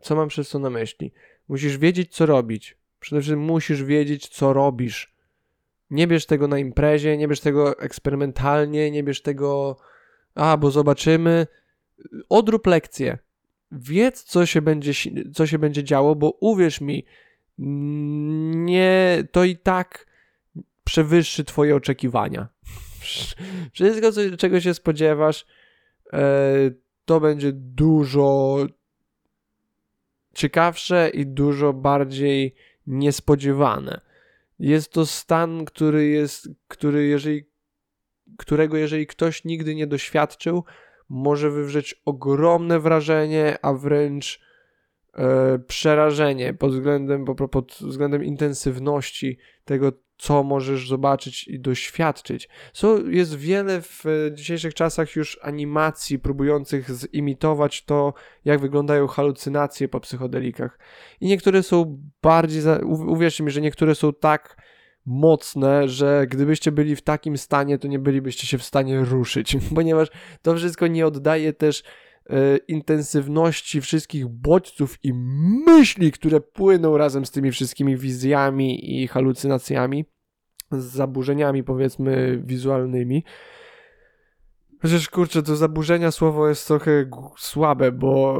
[0.00, 1.12] Co mam przez to na myśli?
[1.48, 2.76] Musisz wiedzieć, co robić.
[3.00, 5.14] Przede wszystkim musisz wiedzieć, co robisz.
[5.90, 9.76] Nie bierz tego na imprezie, nie bierz tego eksperymentalnie, nie bierz tego,
[10.34, 11.46] a bo zobaczymy.
[12.28, 13.18] Odrób lekcję
[13.72, 14.92] wiedz, co się będzie,
[15.34, 17.04] co się będzie działo, bo uwierz mi,
[17.58, 20.06] nie, to i tak
[20.84, 22.48] przewyższy twoje oczekiwania.
[23.72, 25.46] Wszystko, co, czego się spodziewasz,
[26.12, 26.52] e,
[27.04, 28.56] to będzie dużo
[30.34, 32.54] ciekawsze i dużo bardziej
[32.86, 34.00] niespodziewane.
[34.58, 37.44] Jest to stan, który jest, który jeżeli,
[38.38, 40.64] którego jeżeli ktoś nigdy nie doświadczył,
[41.08, 44.40] może wywrzeć ogromne wrażenie, a wręcz
[45.14, 52.48] e, przerażenie pod względem, pod względem intensywności tego, co możesz zobaczyć i doświadczyć.
[52.72, 60.00] So, jest wiele w dzisiejszych czasach już animacji próbujących zimitować to, jak wyglądają halucynacje po
[60.00, 60.78] psychodelikach.
[61.20, 64.56] I niektóre są bardziej, uwierzcie mi, że niektóre są tak
[65.06, 70.08] mocne, że gdybyście byli w takim stanie, to nie bylibyście się w stanie ruszyć, ponieważ
[70.42, 71.82] to wszystko nie oddaje też
[72.30, 75.12] e, intensywności wszystkich bodźców i
[75.66, 80.04] myśli, które płyną razem z tymi wszystkimi wizjami i halucynacjami,
[80.72, 83.24] z zaburzeniami powiedzmy wizualnymi.
[84.82, 88.38] Chociaż kurczę, to zaburzenia słowo jest trochę słabe, bo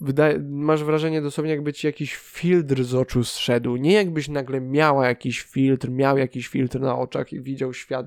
[0.00, 3.76] wydaje, masz wrażenie dosłownie jakby ci jakiś filtr z oczu zszedł.
[3.76, 8.06] Nie jakbyś nagle miała jakiś filtr, miał jakiś filtr na oczach i widział świat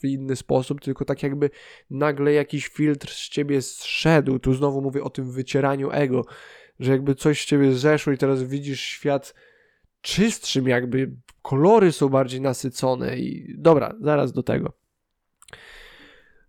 [0.00, 1.50] w inny sposób, tylko tak jakby
[1.90, 4.38] nagle jakiś filtr z ciebie zszedł.
[4.38, 6.24] Tu znowu mówię o tym wycieraniu ego,
[6.80, 9.34] że jakby coś z ciebie zeszło i teraz widzisz świat
[10.00, 14.85] czystszym, jakby kolory są bardziej nasycone i dobra, zaraz do tego.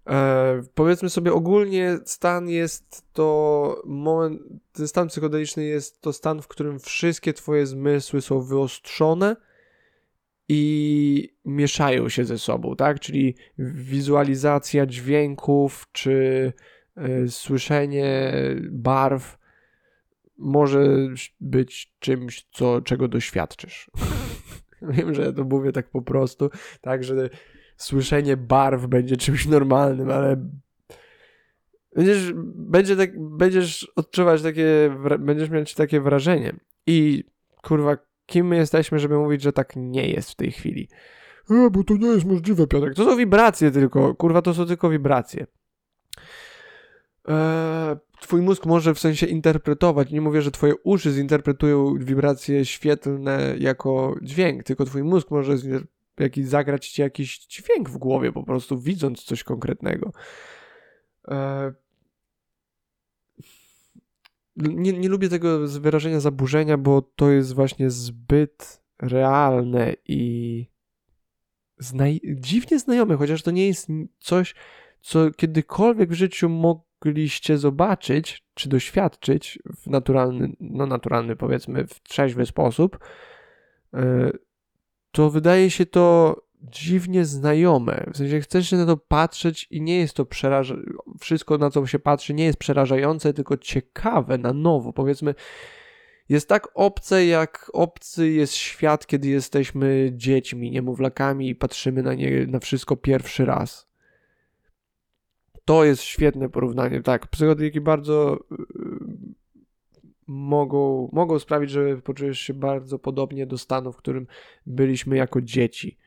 [0.07, 4.41] E, powiedzmy sobie ogólnie stan jest to moment,
[4.71, 9.35] ten stan psychodeliczny jest to stan, w którym wszystkie twoje zmysły są wyostrzone
[10.49, 12.99] i mieszają się ze sobą, tak?
[12.99, 16.53] Czyli wizualizacja dźwięków czy
[16.97, 18.33] y, słyszenie
[18.71, 19.37] barw
[20.37, 20.87] może
[21.39, 23.91] być czymś, co, czego doświadczysz.
[24.81, 26.49] Wiem, że to mówię tak po prostu,
[26.81, 27.29] tak, że
[27.77, 30.49] słyszenie barw będzie czymś normalnym, ale
[31.95, 36.53] będziesz, będzie tak, będziesz odczuwać takie, będziesz mieć takie wrażenie.
[36.87, 37.23] I
[37.63, 40.87] kurwa, kim my jesteśmy, żeby mówić, że tak nie jest w tej chwili?
[41.49, 42.95] E, bo to nie jest możliwe, Piotrek.
[42.95, 45.45] To są wibracje tylko, kurwa, to są tylko wibracje.
[47.27, 53.55] Eee, twój mózg może w sensie interpretować, nie mówię, że twoje uszy zinterpretują wibracje świetlne
[53.59, 55.55] jako dźwięk, tylko twój mózg może
[56.19, 60.11] jakiś, zagrać ci jakiś dźwięk w głowie, po prostu widząc coś konkretnego.
[61.27, 61.73] E,
[64.55, 70.65] nie, nie lubię tego wyrażenia zaburzenia, bo to jest właśnie zbyt realne i
[72.23, 73.87] dziwnie znajome, chociaż to nie jest
[74.19, 74.55] coś,
[75.01, 82.45] co kiedykolwiek w życiu mogliście zobaczyć czy doświadczyć w naturalny, no naturalny powiedzmy, w trzeźwy
[82.45, 82.99] sposób.
[83.93, 84.31] E,
[85.17, 88.05] to wydaje się to dziwnie znajome.
[88.13, 90.93] W sensie chcesz się na to patrzeć i nie jest to przerażające.
[91.19, 94.93] Wszystko, na co się patrzy, nie jest przerażające, tylko ciekawe, na nowo.
[94.93, 95.35] Powiedzmy,
[96.29, 102.47] jest tak obce, jak obcy jest świat, kiedy jesteśmy dziećmi, niemowlakami i patrzymy na, nie,
[102.47, 103.87] na wszystko pierwszy raz.
[105.65, 107.01] To jest świetne porównanie.
[107.01, 108.39] Tak, psychodeliki bardzo
[110.27, 114.27] mogą, mogą sprawić, że poczujesz się bardzo podobnie do stanu, w którym
[114.65, 115.97] byliśmy jako dzieci.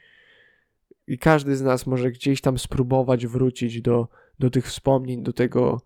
[1.06, 5.82] I każdy z nas może gdzieś tam spróbować wrócić do, do tych wspomnień, do tego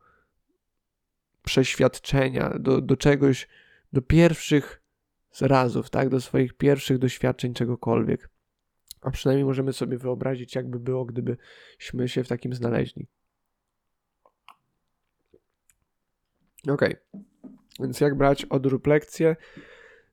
[1.45, 3.49] przeświadczenia, do, do czegoś,
[3.93, 4.83] do pierwszych
[5.41, 6.09] razów, tak?
[6.09, 8.31] Do swoich pierwszych doświadczeń czegokolwiek.
[9.01, 13.07] A przynajmniej możemy sobie wyobrazić, jakby było, gdybyśmy się w takim znaleźli.
[16.69, 16.97] Okej.
[17.13, 17.34] Okay.
[17.81, 19.37] Więc jak brać odrób lekcję?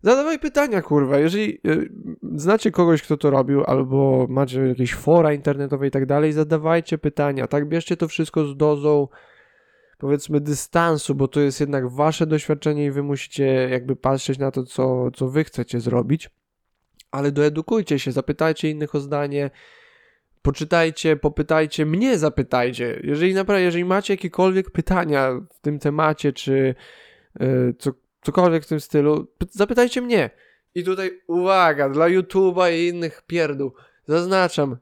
[0.03, 1.19] Zadawaj pytania, kurwa.
[1.19, 1.89] Jeżeli y,
[2.35, 7.47] znacie kogoś, kto to robił, albo macie jakieś fora internetowe i tak dalej, zadawajcie pytania.
[7.47, 9.07] Tak, bierzcie to wszystko z dozą,
[9.97, 14.63] powiedzmy, dystansu, bo to jest jednak wasze doświadczenie i wy musicie jakby patrzeć na to,
[14.63, 16.29] co, co wy chcecie zrobić.
[17.11, 19.51] Ale doedukujcie się, zapytajcie innych o zdanie,
[20.41, 22.99] poczytajcie, popytajcie, mnie zapytajcie.
[23.03, 26.75] Jeżeli naprawdę, jeżeli macie jakiekolwiek pytania w tym temacie, czy
[27.79, 27.91] co,
[28.21, 30.29] cokolwiek w tym stylu, zapytajcie mnie.
[30.75, 33.73] I tutaj uwaga, dla YouTube'a i innych pierdół.
[34.07, 34.77] Zaznaczam,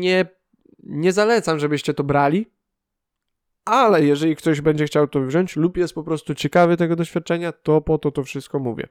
[0.00, 0.26] nie,
[0.82, 2.50] nie zalecam, żebyście to brali,
[3.64, 7.80] ale jeżeli ktoś będzie chciał to wziąć lub jest po prostu ciekawy tego doświadczenia, to
[7.80, 8.88] po to to wszystko mówię.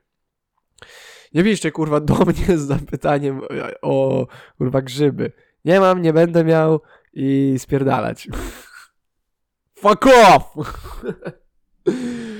[1.33, 3.41] Nie piszcie kurwa do mnie z zapytaniem
[3.81, 5.31] o kurwa grzyby.
[5.65, 6.81] Nie mam, nie będę miał
[7.13, 8.27] i spierdalać.
[9.81, 10.43] Fuck off!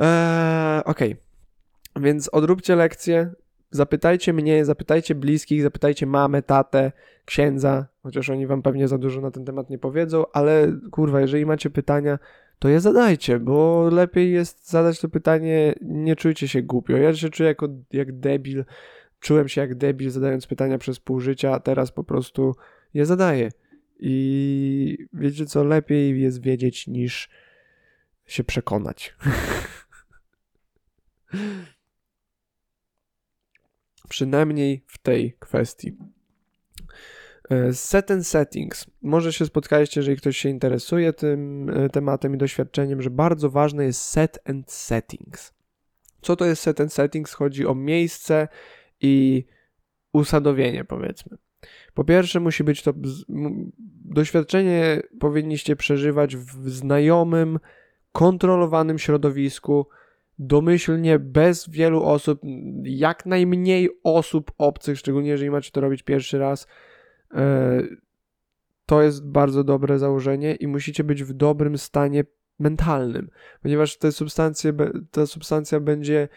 [0.00, 1.12] Eee, Okej.
[1.12, 2.02] Okay.
[2.02, 3.30] Więc odróbcie lekcję.
[3.70, 6.92] Zapytajcie mnie, zapytajcie bliskich, zapytajcie mamę, tatę,
[7.24, 11.46] księdza, chociaż oni wam pewnie za dużo na ten temat nie powiedzą, ale kurwa, jeżeli
[11.46, 12.18] macie pytania,
[12.58, 16.96] to je zadajcie, bo lepiej jest zadać to pytanie, nie czujcie się głupio.
[16.96, 18.64] Ja się czuję jako, jak debil,
[19.20, 22.54] czułem się jak debil zadając pytania przez pół życia, a teraz po prostu
[22.94, 23.50] je zadaję.
[24.00, 27.28] I wiecie co, lepiej jest wiedzieć niż
[28.26, 29.14] się przekonać.
[34.08, 35.96] Przynajmniej w tej kwestii.
[37.50, 38.86] E, set and settings.
[39.02, 43.84] Może się spotkaliście, jeżeli ktoś się interesuje tym e, tematem i doświadczeniem, że bardzo ważne
[43.84, 45.52] jest set and settings.
[46.20, 47.34] Co to jest set and settings?
[47.34, 48.48] Chodzi o miejsce
[49.00, 49.44] i
[50.12, 51.36] usadowienie, powiedzmy.
[51.94, 52.92] Po pierwsze, musi być to
[54.04, 57.58] doświadczenie, powinniście przeżywać w znajomym,
[58.12, 59.86] kontrolowanym środowisku,
[60.40, 62.40] domyślnie bez wielu osób,
[62.82, 66.66] jak najmniej osób obcych, szczególnie jeżeli macie to robić pierwszy raz.
[67.34, 67.82] E,
[68.86, 72.24] to jest bardzo dobre założenie i musicie być w dobrym stanie
[72.58, 73.30] mentalnym,
[73.62, 74.72] ponieważ te substancje,
[75.10, 76.28] ta substancja będzie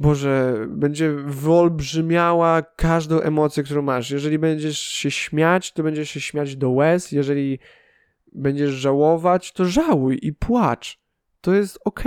[0.00, 4.10] Boże, będzie wyolbrzymiała każdą emocję, którą masz.
[4.10, 7.12] Jeżeli będziesz się śmiać, to będziesz się śmiać do łez.
[7.12, 7.58] Jeżeli
[8.32, 10.99] będziesz żałować, to żałuj i płacz.
[11.40, 12.04] To jest ok,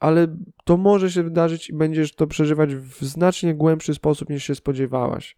[0.00, 4.54] ale to może się wydarzyć i będziesz to przeżywać w znacznie głębszy sposób niż się
[4.54, 5.36] spodziewałaś.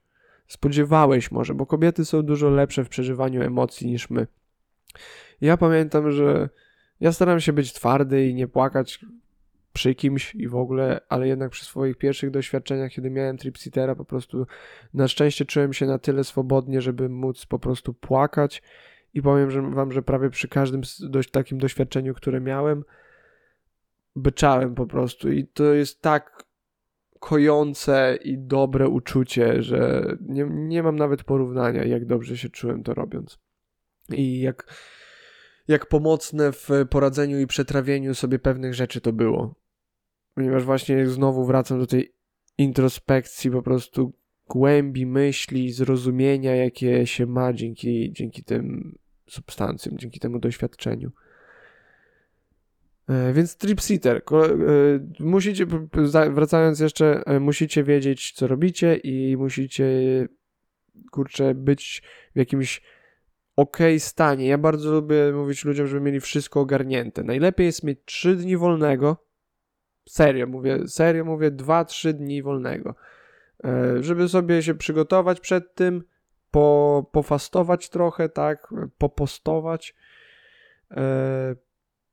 [0.48, 4.26] Spodziewałeś może, bo kobiety są dużo lepsze w przeżywaniu emocji niż my.
[5.40, 6.48] Ja pamiętam, że
[7.00, 9.04] ja staram się być twardy i nie płakać
[9.72, 14.04] przy kimś i w ogóle, ale jednak przy swoich pierwszych doświadczeniach, kiedy miałem tripsitera, po
[14.04, 14.46] prostu
[14.94, 18.62] na szczęście czułem się na tyle swobodnie, żeby móc po prostu płakać
[19.14, 22.84] i powiem wam, że prawie przy każdym dość takim doświadczeniu, które miałem,
[24.16, 26.44] byczałem po prostu i to jest tak
[27.20, 32.94] kojące i dobre uczucie, że nie, nie mam nawet porównania, jak dobrze się czułem to
[32.94, 33.38] robiąc.
[34.12, 34.74] I jak,
[35.68, 39.64] jak pomocne w poradzeniu i przetrawieniu sobie pewnych rzeczy to było
[40.34, 42.14] ponieważ właśnie znowu wracam do tej
[42.58, 44.12] introspekcji, po prostu
[44.48, 48.94] głębi myśli, zrozumienia, jakie się ma dzięki, dzięki tym
[49.28, 51.10] substancjom, dzięki temu doświadczeniu.
[53.08, 54.16] E, więc tripsitter.
[54.16, 54.20] E,
[55.20, 55.66] musicie,
[56.30, 59.86] wracając jeszcze, e, musicie wiedzieć, co robicie i musicie,
[61.10, 62.02] kurczę, być
[62.34, 62.82] w jakimś
[63.56, 64.46] ok stanie.
[64.46, 67.22] Ja bardzo lubię mówić ludziom, żeby mieli wszystko ogarnięte.
[67.22, 69.24] Najlepiej jest mieć 3 dni wolnego,
[70.08, 72.94] Serio mówię, serio mówię, 2-3 dni wolnego.
[74.00, 76.04] Żeby sobie się przygotować przed tym,
[76.50, 79.94] po, pofastować trochę, tak, popostować.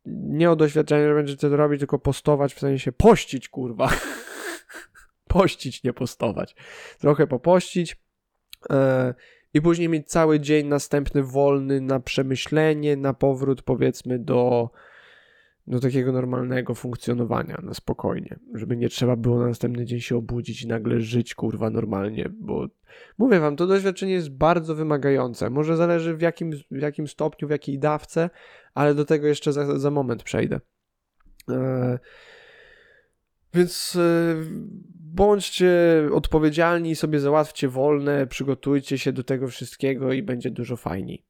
[0.05, 3.89] Nie o doświadczeniu, że będziecie to robić, tylko postować, w sensie pościć, kurwa.
[5.27, 6.55] pościć, nie postować.
[6.99, 7.97] Trochę popościć
[8.69, 9.13] e,
[9.53, 14.69] i później mieć cały dzień następny wolny na przemyślenie, na powrót powiedzmy do
[15.67, 20.63] do takiego normalnego funkcjonowania na spokojnie, żeby nie trzeba było na następny dzień się obudzić
[20.63, 22.67] i nagle żyć kurwa normalnie, bo
[23.17, 25.49] mówię wam, to doświadczenie jest bardzo wymagające.
[25.49, 28.29] Może zależy w jakim, w jakim stopniu, w jakiej dawce,
[28.73, 30.59] ale do tego jeszcze za, za moment przejdę.
[31.49, 31.99] E,
[33.53, 34.35] więc e,
[34.95, 35.69] bądźcie
[36.13, 41.25] odpowiedzialni, sobie załatwcie wolne, przygotujcie się do tego wszystkiego i będzie dużo fajniej.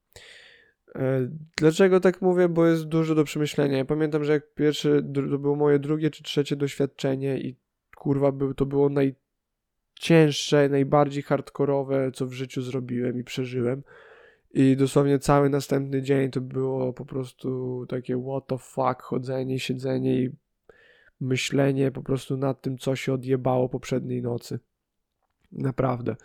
[0.95, 2.49] E, dlaczego tak mówię?
[2.49, 3.77] Bo jest dużo do przemyślenia.
[3.77, 5.01] Ja pamiętam, że jak pierwsze,
[5.32, 7.56] to było moje drugie czy trzecie doświadczenie i
[7.95, 13.84] kurwa, to było najcięższe, najbardziej hardkorowe, co w życiu zrobiłem i przeżyłem.
[14.53, 20.21] I dosłownie cały następny dzień to było po prostu takie what the fuck, chodzenie, siedzenie
[20.21, 20.29] i
[21.21, 24.59] myślenie po prostu nad tym, co się odjebało poprzedniej nocy.
[25.51, 26.15] Naprawdę.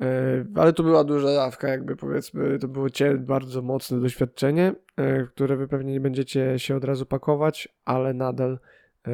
[0.00, 2.86] E, ale to była duża dawka, jakby powiedzmy, to było
[3.18, 8.58] bardzo mocne doświadczenie, e, które wy pewnie nie będziecie się od razu pakować, ale nadal
[9.06, 9.10] e,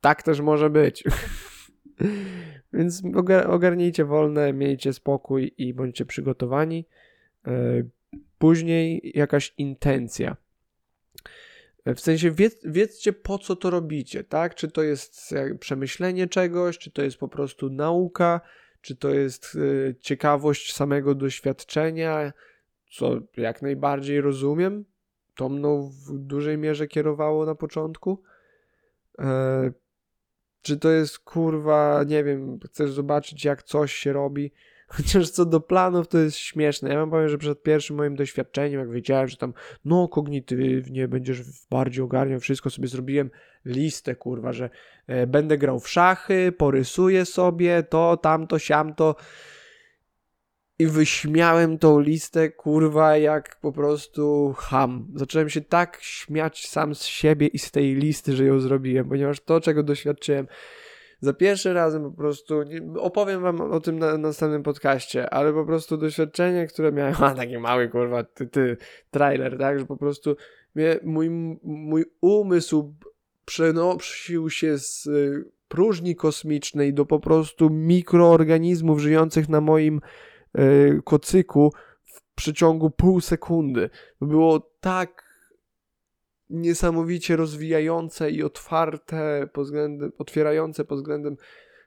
[0.00, 1.04] tak też może być.
[2.72, 3.02] Więc
[3.48, 6.86] ogarnijcie wolne, miejcie spokój i bądźcie przygotowani.
[8.38, 10.36] Później jakaś intencja.
[11.86, 14.54] W sensie wiedz, wiedzcie po co to robicie, tak?
[14.54, 18.40] Czy to jest przemyślenie czegoś, czy to jest po prostu nauka,
[18.80, 22.32] czy to jest y, ciekawość samego doświadczenia,
[22.90, 24.84] co jak najbardziej rozumiem.
[25.34, 28.22] To mną w dużej mierze kierowało na początku.
[30.62, 34.52] Czy to jest kurwa, nie wiem, chcesz zobaczyć jak coś się robi,
[34.96, 36.90] Chociaż co do planów to jest śmieszne.
[36.90, 39.54] Ja wam powiem, że przed pierwszym moim doświadczeniem, jak wiedziałem, że tam
[39.84, 43.30] no kognitywnie będziesz bardziej ogarniał wszystko, sobie zrobiłem
[43.64, 44.70] listę, kurwa, że
[45.06, 49.16] e, będę grał w szachy, porysuję sobie to, tamto, siamto
[50.78, 55.06] i wyśmiałem tą listę, kurwa, jak po prostu ham.
[55.14, 59.40] Zacząłem się tak śmiać sam z siebie i z tej listy, że ją zrobiłem, ponieważ
[59.40, 60.46] to, czego doświadczyłem
[61.22, 62.54] za pierwszy razem po prostu,
[62.98, 67.34] opowiem wam o tym na, na następnym podcaście, ale po prostu doświadczenie, które miałem, a
[67.34, 68.76] taki mały kurwa, ty, ty
[69.10, 70.36] trailer, tak, że po prostu
[70.74, 71.30] mnie, mój,
[71.62, 72.94] mój umysł
[73.44, 80.00] przenosił się z y, próżni kosmicznej do po prostu mikroorganizmów żyjących na moim
[81.04, 81.72] kocyku
[82.04, 83.90] w przeciągu pół sekundy.
[84.20, 85.32] Było tak
[86.50, 91.36] niesamowicie rozwijające i otwarte pod względem, otwierające pod względem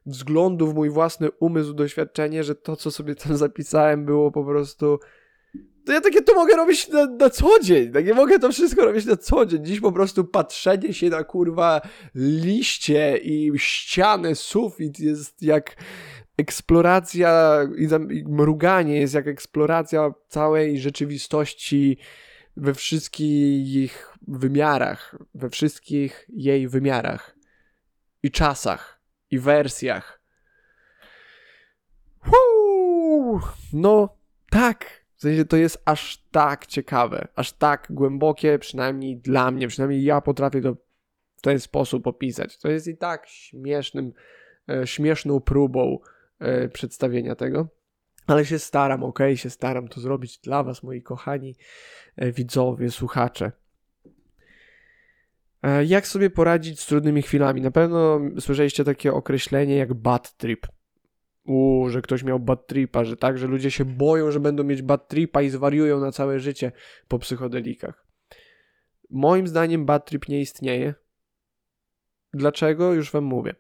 [0.05, 4.99] wzglądu w mój własny umysł doświadczenie, że to, co sobie tam zapisałem, było po prostu.
[5.85, 7.91] To ja takie to mogę robić na, na co dzień.
[7.91, 9.65] Tak, ja mogę to wszystko robić na co dzień.
[9.65, 11.81] Dziś po prostu patrzenie się na kurwa
[12.15, 15.75] liście i ściany, sufit jest jak
[16.37, 21.97] eksploracja i mruganie jest jak eksploracja całej rzeczywistości
[22.57, 27.35] we wszystkich wymiarach, we wszystkich jej wymiarach
[28.23, 28.99] i czasach
[29.31, 30.21] i wersjach.
[32.25, 33.39] Woo!
[33.73, 34.17] No,
[34.49, 35.05] tak.
[35.15, 40.21] W sensie to jest aż tak ciekawe, aż tak głębokie, przynajmniej dla mnie, przynajmniej ja
[40.21, 40.75] potrafię to
[41.37, 42.57] w ten sposób opisać.
[42.57, 44.13] To jest i tak śmiesznym,
[44.69, 45.99] e, śmieszną próbą
[46.39, 47.67] e, przedstawienia tego.
[48.27, 51.55] Ale się staram, ok, się staram to zrobić dla Was, moi kochani
[52.15, 53.51] e, widzowie, słuchacze.
[55.63, 57.61] E, jak sobie poradzić z trudnymi chwilami?
[57.61, 60.67] Na pewno słyszeliście takie określenie jak bad trip.
[61.43, 64.81] U, że ktoś miał bad tripa, że tak, że ludzie się boją, że będą mieć
[64.81, 66.71] bad tripa i zwariują na całe życie
[67.07, 68.05] po psychodelikach.
[69.09, 70.93] Moim zdaniem bad trip nie istnieje.
[72.33, 72.93] Dlaczego?
[72.93, 73.55] Już wam mówię.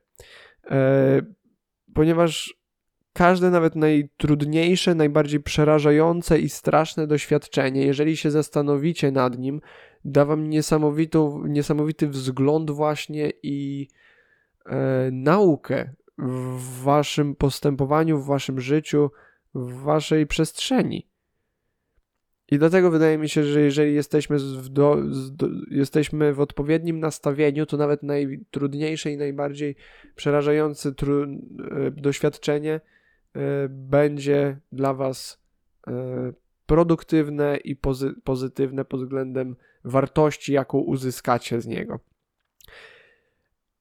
[1.93, 2.64] Ponieważ
[3.15, 9.61] każde nawet najtrudniejsze, najbardziej przerażające i straszne doświadczenie, jeżeli się zastanowicie nad nim,
[10.05, 13.87] da wam niesamowitą, niesamowity wzgląd właśnie i
[14.65, 19.11] e, naukę w waszym postępowaniu, w waszym życiu,
[19.53, 21.07] w waszej przestrzeni.
[22.51, 24.97] I dlatego wydaje mi się, że jeżeli jesteśmy, w do,
[25.31, 29.75] do, jesteśmy w odpowiednim nastawieniu, to nawet najtrudniejsze i najbardziej
[30.15, 31.27] przerażające tru, e,
[31.91, 32.81] doświadczenie
[33.69, 35.41] będzie dla Was
[35.87, 36.33] e,
[36.65, 41.99] produktywne i pozy, pozytywne pod względem wartości, jaką uzyskacie z niego.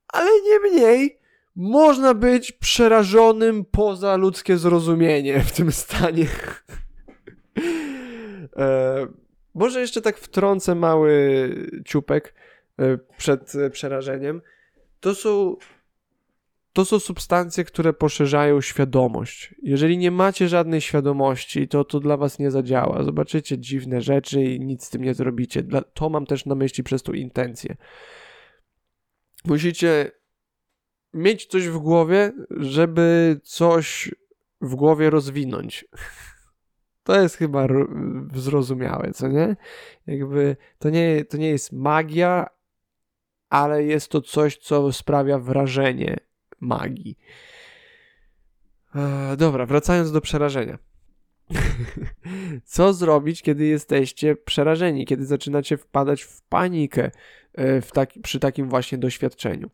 [0.08, 1.18] Ale nie mniej
[1.56, 6.26] można być przerażonym poza ludzkie zrozumienie w tym stanie.
[8.56, 9.06] e,
[9.54, 11.48] może jeszcze tak wtrącę mały
[11.84, 12.34] ciupek
[12.78, 14.42] e, przed przerażeniem.
[15.00, 15.56] To są
[16.74, 19.54] to są substancje, które poszerzają świadomość.
[19.62, 23.02] Jeżeli nie macie żadnej świadomości, to to dla was nie zadziała.
[23.02, 25.62] Zobaczycie dziwne rzeczy i nic z tym nie zrobicie.
[25.62, 27.76] Dla, to mam też na myśli przez tą intencję.
[29.44, 30.10] Musicie
[31.12, 34.14] mieć coś w głowie, żeby coś
[34.60, 35.84] w głowie rozwinąć.
[37.06, 37.66] To jest chyba
[38.34, 39.56] zrozumiałe, co nie?
[40.06, 42.46] Jakby to nie, to nie jest magia,
[43.48, 46.16] ale jest to coś, co sprawia wrażenie
[46.64, 47.18] magii.
[48.94, 50.78] E, dobra, wracając do przerażenia.
[52.64, 57.10] Co zrobić, kiedy jesteście przerażeni, kiedy zaczynacie wpadać w panikę
[57.54, 59.70] e, w taki, przy takim właśnie doświadczeniu?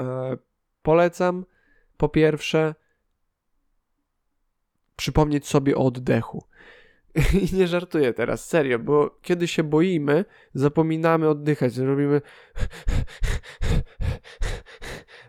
[0.00, 0.36] E,
[0.82, 1.44] polecam
[1.96, 2.74] po pierwsze
[4.96, 6.44] przypomnieć sobie o oddechu.
[7.52, 12.20] I nie żartuję teraz, serio, bo kiedy się boimy, zapominamy oddychać, robimy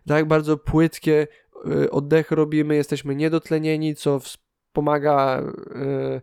[0.07, 1.27] tak bardzo płytkie
[1.83, 5.43] y, oddechy robimy, jesteśmy niedotlenieni, co wspomaga
[5.75, 6.21] yy,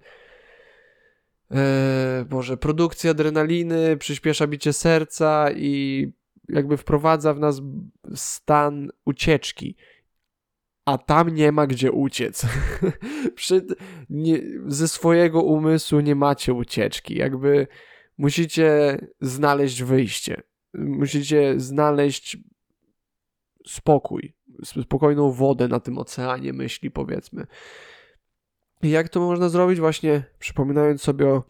[1.50, 6.12] yy, Boże, produkcję adrenaliny, przyspiesza bicie serca i
[6.48, 7.60] jakby wprowadza w nas
[8.14, 9.76] stan ucieczki.
[10.84, 12.46] A tam nie ma gdzie uciec.
[13.34, 13.66] Przy,
[14.10, 17.16] nie, ze swojego umysłu nie macie ucieczki.
[17.16, 17.66] Jakby
[18.18, 20.42] musicie znaleźć wyjście.
[20.74, 22.36] Musicie znaleźć
[23.66, 24.34] spokój,
[24.82, 27.46] spokojną wodę na tym oceanie myśli, powiedzmy.
[28.82, 29.80] I jak to można zrobić?
[29.80, 31.42] Właśnie przypominając sobie o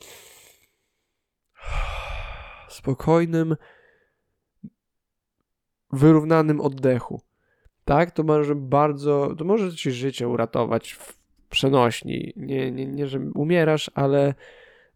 [2.68, 3.56] spokojnym,
[5.92, 7.20] wyrównanym oddechu.
[7.84, 11.18] Tak, to może bardzo, to może ci życie uratować w
[11.50, 12.32] przenośni.
[12.36, 14.34] Nie, nie, nie że umierasz, ale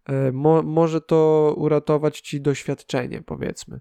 [0.09, 3.79] E, mo, może to uratować ci doświadczenie, powiedzmy.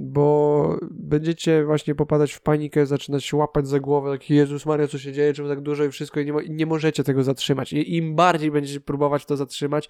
[0.00, 4.98] Bo będziecie właśnie popadać w panikę, zaczynać się łapać za głowę, tak Jezus Maria, co
[4.98, 7.72] się dzieje, czemu tak dużo i wszystko, i nie, i nie możecie tego zatrzymać.
[7.72, 9.88] I im bardziej będziecie próbować to zatrzymać,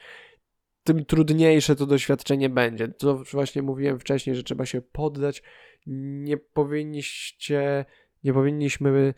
[0.84, 2.88] tym trudniejsze to doświadczenie będzie.
[2.88, 5.42] To właśnie mówiłem wcześniej, że trzeba się poddać.
[5.86, 7.84] Nie powinniście,
[8.24, 9.14] nie powinniśmy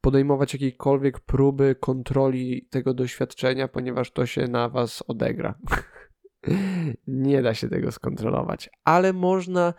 [0.00, 5.54] podejmować jakiejkolwiek próby kontroli tego doświadczenia, ponieważ to się na was odegra.
[7.06, 9.74] Nie da się tego skontrolować, ale można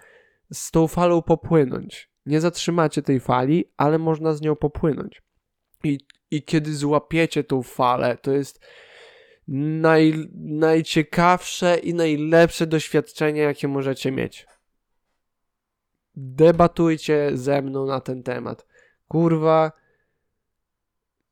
[0.53, 2.09] z tą falą popłynąć.
[2.25, 5.21] Nie zatrzymacie tej fali, ale można z nią popłynąć.
[5.83, 5.99] I,
[6.31, 8.59] i kiedy złapiecie tą falę, to jest
[9.47, 14.47] naj, najciekawsze i najlepsze doświadczenie, jakie możecie mieć.
[16.15, 18.67] Debatujcie ze mną na ten temat.
[19.07, 19.71] Kurwa,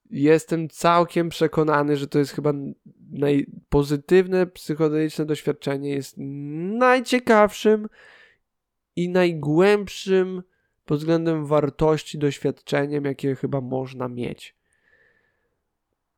[0.09, 2.53] jestem całkiem przekonany, że to jest chyba
[3.11, 6.15] najpozytywne psychodeliczne doświadczenie, jest
[6.77, 7.89] najciekawszym
[8.95, 10.43] i najgłębszym
[10.85, 14.55] pod względem wartości doświadczeniem, jakie chyba można mieć.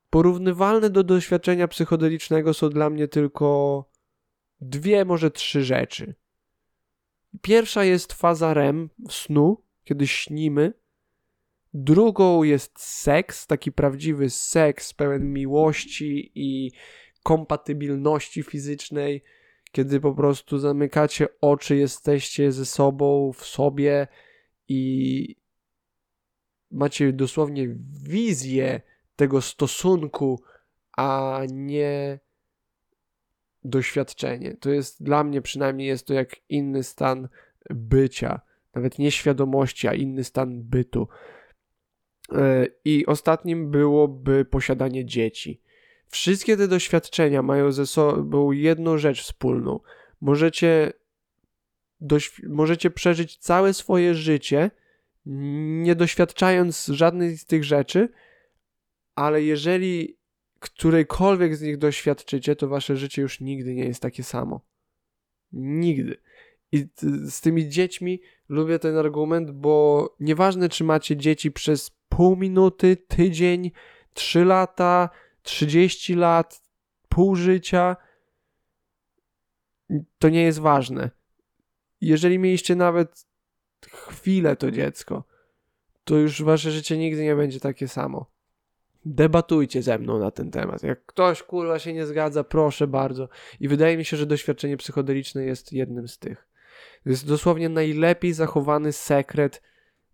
[0.10, 3.86] Porównywalne do doświadczenia psychodelicznego są dla mnie tylko
[4.62, 6.16] dwie, może trzy rzeczy.
[7.42, 10.74] Pierwsza jest faza REM snu, kiedy śnimy.
[11.74, 16.72] Drugą jest seks, taki prawdziwy seks pełen miłości i
[17.24, 19.24] kompatybilności fizycznej,
[19.74, 24.08] kiedy po prostu zamykacie oczy, jesteście ze sobą, w sobie
[24.68, 25.36] i
[26.72, 28.82] macie dosłownie wizję
[29.16, 30.42] tego stosunku,
[30.98, 32.20] a nie
[33.64, 34.58] doświadczenie.
[34.58, 37.28] To jest dla mnie przynajmniej jest to jak inny stan
[37.70, 38.42] bycia,
[38.74, 41.08] nawet nie świadomości, a inny stan bytu.
[42.32, 45.62] E, I ostatnim byłoby posiadanie dzieci.
[46.08, 49.80] Wszystkie te doświadczenia mają ze sobą jedną rzecz wspólną.
[50.22, 50.94] Możecie,
[52.50, 54.72] możecie przeżyć całe swoje życie,
[55.26, 58.10] nie doświadczając żadnej z tych rzeczy,
[59.16, 60.18] ale jeżeli
[60.60, 64.62] którejkolwiek z nich doświadczycie, to wasze życie już nigdy nie jest takie samo.
[65.52, 66.18] Nigdy.
[66.72, 66.88] I
[67.26, 73.72] z tymi dziećmi lubię ten argument, bo nieważne, czy macie dzieci przez pół minuty, tydzień,
[74.14, 75.10] trzy lata,
[75.44, 76.62] trzydzieści lat,
[77.10, 77.96] pół życia,
[80.20, 81.10] to nie jest ważne.
[82.02, 83.26] Jeżeli mieliście nawet
[83.88, 85.24] chwilę to dziecko,
[86.04, 88.34] to już wasze życie nigdy nie będzie takie samo
[89.06, 90.84] debatujcie ze mną na ten temat.
[90.84, 93.30] Jak ktoś kurwa się nie zgadza, proszę bardzo.
[93.60, 96.48] I wydaje mi się, że doświadczenie psychodeliczne jest jednym z tych.
[97.04, 99.62] To jest dosłownie najlepiej zachowany sekret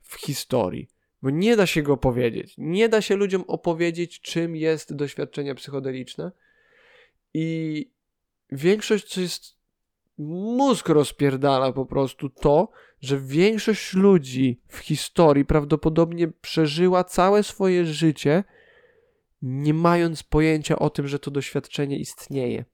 [0.02, 0.90] w historii.
[1.22, 2.56] Bo nie da się go powiedzieć.
[2.58, 6.32] Nie da się ludziom opowiedzieć, czym jest doświadczenie psychodeliczne.
[7.34, 7.90] I
[8.52, 9.56] większość, co jest
[10.18, 12.70] mózg rozpierdala po prostu to,
[13.02, 18.44] że większość ludzi w historii prawdopodobnie przeżyła całe swoje życie
[19.42, 22.66] nie mając pojęcia o tym, że to doświadczenie istnieje.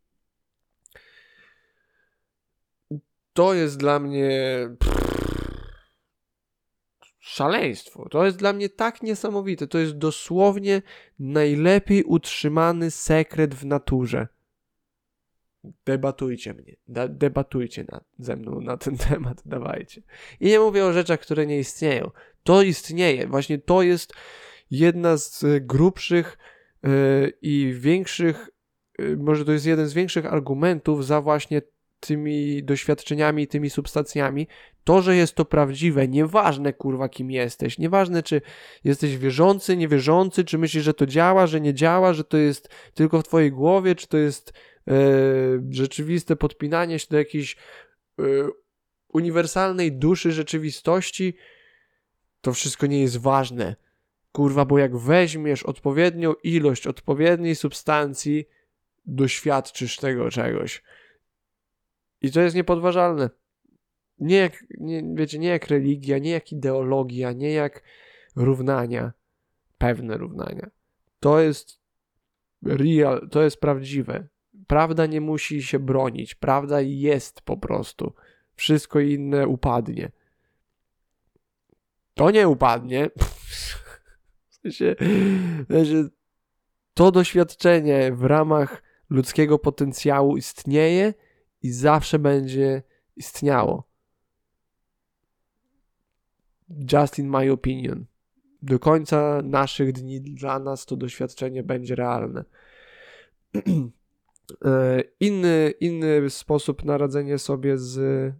[3.33, 4.29] To jest dla mnie
[7.25, 8.09] szaleństwo.
[8.09, 9.67] To jest dla mnie tak niesamowite.
[9.67, 10.81] To jest dosłownie
[11.19, 14.27] najlepiej utrzymany sekret w naturze.
[15.85, 17.85] Debatujcie mnie, da, debatujcie
[18.19, 20.01] ze mną na ten temat, dawajcie.
[20.39, 22.11] I nie mówię o rzeczach, które nie istnieją.
[22.43, 23.27] To istnieje.
[23.27, 24.13] Właśnie to jest
[24.71, 26.37] jedna z grubszych
[27.41, 28.49] i większych,
[28.99, 31.61] y, może to jest jeden z większych argumentów za właśnie
[31.99, 34.47] tymi doświadczeniami, tymi substancjami,
[34.83, 38.41] to, że jest to prawdziwe, nieważne kurwa kim jesteś, nieważne czy
[38.83, 43.21] jesteś wierzący, niewierzący, czy myślisz, że to działa, że nie działa, że to jest tylko
[43.21, 44.53] w twojej głowie, czy to jest
[44.87, 44.93] e,
[45.69, 47.55] rzeczywiste podpinanie się do jakiejś
[48.19, 48.23] e,
[49.13, 51.35] uniwersalnej duszy rzeczywistości,
[52.41, 53.75] to wszystko nie jest ważne.
[54.31, 58.45] Kurwa, bo jak weźmiesz odpowiednią ilość odpowiedniej substancji,
[59.05, 60.83] doświadczysz tego czegoś.
[62.25, 63.29] I to jest niepodważalne.
[64.19, 67.83] Nie jak, nie, wiecie, nie jak religia, nie jak ideologia, nie jak
[68.35, 69.13] równania,
[69.77, 70.69] pewne równania.
[71.19, 71.79] To jest
[72.63, 74.27] real, to jest prawdziwe.
[74.67, 78.13] Prawda nie musi się bronić, prawda jest po prostu.
[78.55, 80.11] Wszystko inne upadnie.
[82.13, 83.09] To nie upadnie.
[84.49, 84.95] sensie,
[85.67, 86.09] sensie
[86.93, 91.13] to doświadczenie w ramach ludzkiego potencjału istnieje
[91.65, 92.83] i zawsze będzie
[93.15, 93.83] istniało.
[96.93, 98.05] Just in my opinion.
[98.61, 102.45] Do końca naszych dni dla nas to doświadczenie będzie realne.
[104.65, 108.35] E, inny, inny sposób na radzenie sobie z e,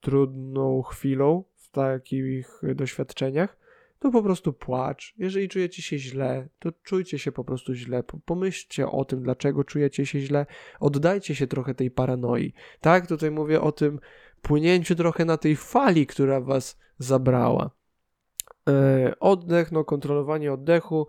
[0.00, 3.56] trudną chwilą w takich doświadczeniach
[4.02, 5.14] to po prostu płacz.
[5.18, 8.02] Jeżeli czujecie się źle, to czujcie się po prostu źle.
[8.24, 10.46] Pomyślcie o tym, dlaczego czujecie się źle.
[10.80, 12.52] Oddajcie się trochę tej paranoi.
[12.80, 14.00] Tak, tutaj mówię o tym
[14.42, 17.70] płynięciu trochę na tej fali, która was zabrała.
[18.68, 21.06] E, oddech, no kontrolowanie oddechu.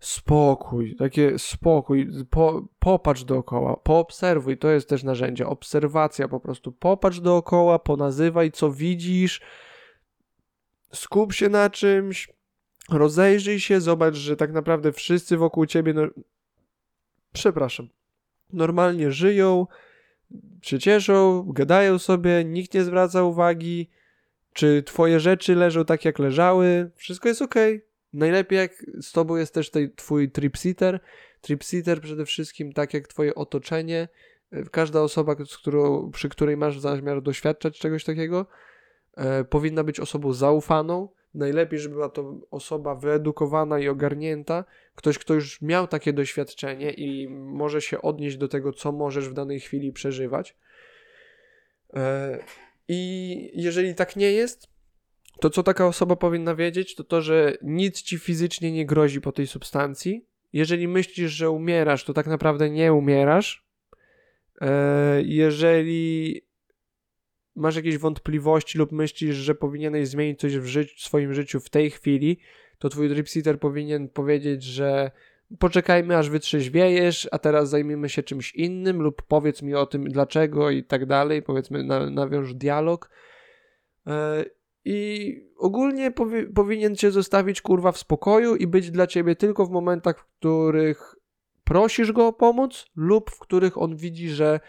[0.00, 7.20] spokój, takie spokój, po, popatrz dookoła, poobserwuj, to jest też narzędzie, obserwacja po prostu, popatrz
[7.20, 9.40] dookoła, ponazywaj co widzisz,
[10.94, 12.28] skup się na czymś,
[12.90, 16.02] rozejrzyj się, zobacz, że tak naprawdę wszyscy wokół ciebie, no,
[17.32, 17.88] przepraszam,
[18.52, 19.66] normalnie żyją,
[20.62, 23.90] się cieszą, gadają sobie, nikt nie zwraca uwagi,
[24.52, 27.54] czy twoje rzeczy leżą tak jak leżały, wszystko jest ok.
[28.12, 31.00] Najlepiej jak z tobą jest też tej, twój tripsitter.
[31.40, 34.08] Tripsitter przede wszystkim tak jak twoje otoczenie.
[34.70, 38.46] Każda osoba, którą, przy której masz zamiar doświadczać czegoś takiego,
[39.16, 41.08] e, powinna być osobą zaufaną.
[41.34, 47.28] Najlepiej, żeby była to osoba wyedukowana i ogarnięta, ktoś, kto już miał takie doświadczenie i
[47.28, 50.56] może się odnieść do tego, co możesz w danej chwili przeżywać.
[51.94, 52.38] E,
[52.88, 54.68] I jeżeli tak nie jest,
[55.40, 59.32] to co taka osoba powinna wiedzieć, to to, że nic ci fizycznie nie grozi po
[59.32, 60.26] tej substancji.
[60.52, 63.66] Jeżeli myślisz, że umierasz, to tak naprawdę nie umierasz.
[64.60, 66.42] E, jeżeli
[67.56, 71.70] masz jakieś wątpliwości lub myślisz, że powinieneś zmienić coś w, życiu, w swoim życiu w
[71.70, 72.38] tej chwili,
[72.78, 75.10] to twój dripsitter powinien powiedzieć, że
[75.58, 80.70] poczekajmy aż wytrzeźwiejesz, a teraz zajmijmy się czymś innym lub powiedz mi o tym dlaczego
[80.70, 83.10] i tak dalej, powiedzmy na, nawiąż dialog.
[84.06, 84.44] E,
[84.84, 89.70] I ogólnie powi powinien cię zostawić kurwa w spokoju i być dla ciebie tylko w
[89.70, 91.14] momentach, w których
[91.64, 94.60] prosisz go o pomoc lub w których on widzi, że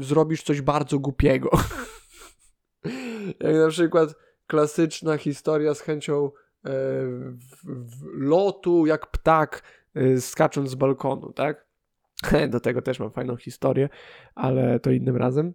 [0.00, 1.50] zrobisz coś bardzo głupiego.
[3.40, 4.14] Jak na przykład
[4.46, 6.30] klasyczna historia z chęcią e,
[6.64, 9.62] w, w lotu jak ptak
[9.94, 11.66] e, skacząc z balkonu, tak?
[12.50, 13.88] Do tego też mam fajną historię,
[14.34, 15.54] ale to innym razem.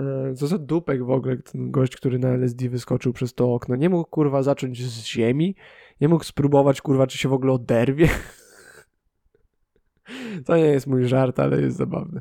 [0.00, 3.76] E, co za dupek w ogóle, ten gość, który na LSD wyskoczył przez to okno.
[3.76, 5.56] Nie mógł kurwa zacząć z ziemi,
[6.00, 8.08] nie mógł spróbować kurwa, czy się w ogóle oderwie.
[10.44, 12.20] To nie jest mój żart, ale jest zabawny.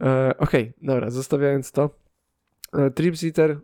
[0.00, 1.90] E, Okej, okay, dobra, zostawiając to.
[2.72, 3.60] E, Tripsitter,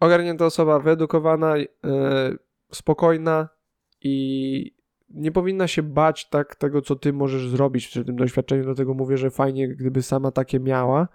[0.00, 1.66] ogarnięta osoba, wyedukowana, e,
[2.72, 3.48] spokojna
[4.00, 4.74] i
[5.10, 9.16] nie powinna się bać tak tego, co ty możesz zrobić przy tym doświadczeniu, dlatego mówię,
[9.16, 11.08] że fajnie, gdyby sama takie miała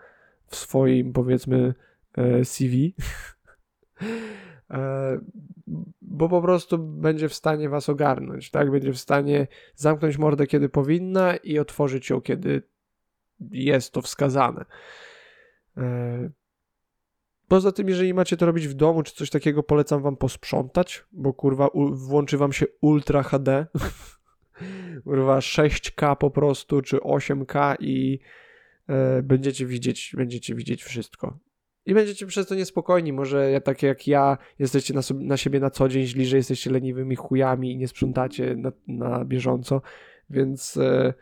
[0.47, 1.73] w swoim, powiedzmy,
[2.17, 2.93] e, CV.
[4.71, 5.19] E,
[6.01, 8.71] bo po prostu będzie w stanie was ogarnąć, tak?
[8.71, 12.61] Będzie w stanie zamknąć mordę, kiedy powinna i otworzyć ją, kiedy
[13.51, 14.65] jest to wskazane.
[15.77, 16.29] E,
[17.47, 21.33] poza tym, jeżeli macie to robić w domu, czy coś takiego, polecam wam posprzątać, bo
[21.33, 23.67] kurwa włączy wam się Ultra HD,
[25.03, 28.19] kurwa 6K po prostu, czy 8K i
[28.87, 31.39] e, będziecie widzieć, będziecie widzieć wszystko.
[31.87, 33.13] I będziecie przez to niespokojni.
[33.13, 36.37] Może ja, tak jak ja, jesteście na, sobie, na siebie na co dzień źli, że
[36.37, 39.81] jesteście leniwymi chujami i nie sprzątacie na, na bieżąco,
[40.29, 41.13] więc e,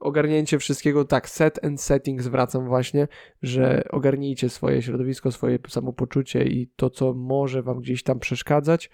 [0.00, 3.08] ogarnięcie wszystkiego, tak, set and setting zwracam właśnie,
[3.42, 8.90] że ogarnijcie swoje środowisko, swoje samopoczucie i to, co może wam gdzieś tam przeszkadzać,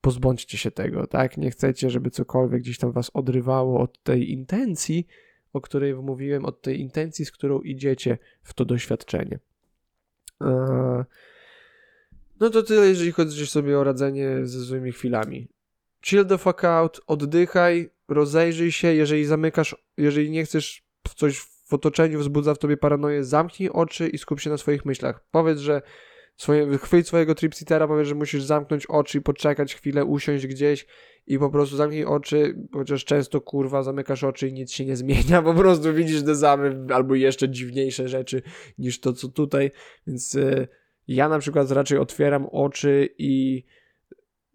[0.00, 1.36] pozbądźcie się tego, tak?
[1.36, 5.06] Nie chcecie, żeby cokolwiek gdzieś tam was odrywało od tej intencji,
[5.52, 9.38] o której mówiłem, od tej intencji, z którą idziecie w to doświadczenie.
[10.40, 11.04] Eee,
[12.40, 15.48] no to tyle, jeżeli chodzi sobie o radzenie ze złymi chwilami.
[16.04, 20.82] Chill the fuck out, oddychaj, rozejrzyj się, jeżeli zamykasz, jeżeli nie chcesz
[21.16, 25.24] coś w otoczeniu wzbudza w tobie paranoję, zamknij oczy i skup się na swoich myślach.
[25.30, 25.82] Powiedz, że
[26.36, 30.86] swoje, chwyć swojego tripsitera, powiedz, że musisz zamknąć oczy i poczekać chwilę, usiąść gdzieś
[31.30, 35.42] i po prostu zamknij oczy, chociaż często kurwa zamykasz oczy i nic się nie zmienia,
[35.52, 38.42] po prostu widzisz te same albo jeszcze dziwniejsze rzeczy
[38.78, 39.70] niż to, co tutaj,
[40.06, 40.68] więc y,
[41.08, 43.64] ja na przykład raczej otwieram oczy i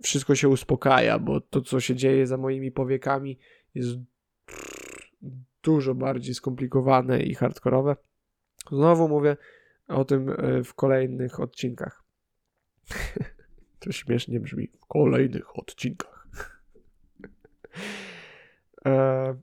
[0.04, 3.40] wszystko się uspokaja, bo to, co się dzieje za moimi powiekami
[3.76, 3.90] jest
[5.64, 7.96] dużo bardziej skomplikowane i hardkorowe.
[8.72, 9.38] Znowu mówię
[9.88, 12.04] o tym e, w kolejnych odcinkach.
[13.80, 14.68] to śmiesznie brzmi.
[14.68, 16.15] W kolejnych odcinkach.
[18.86, 19.36] E...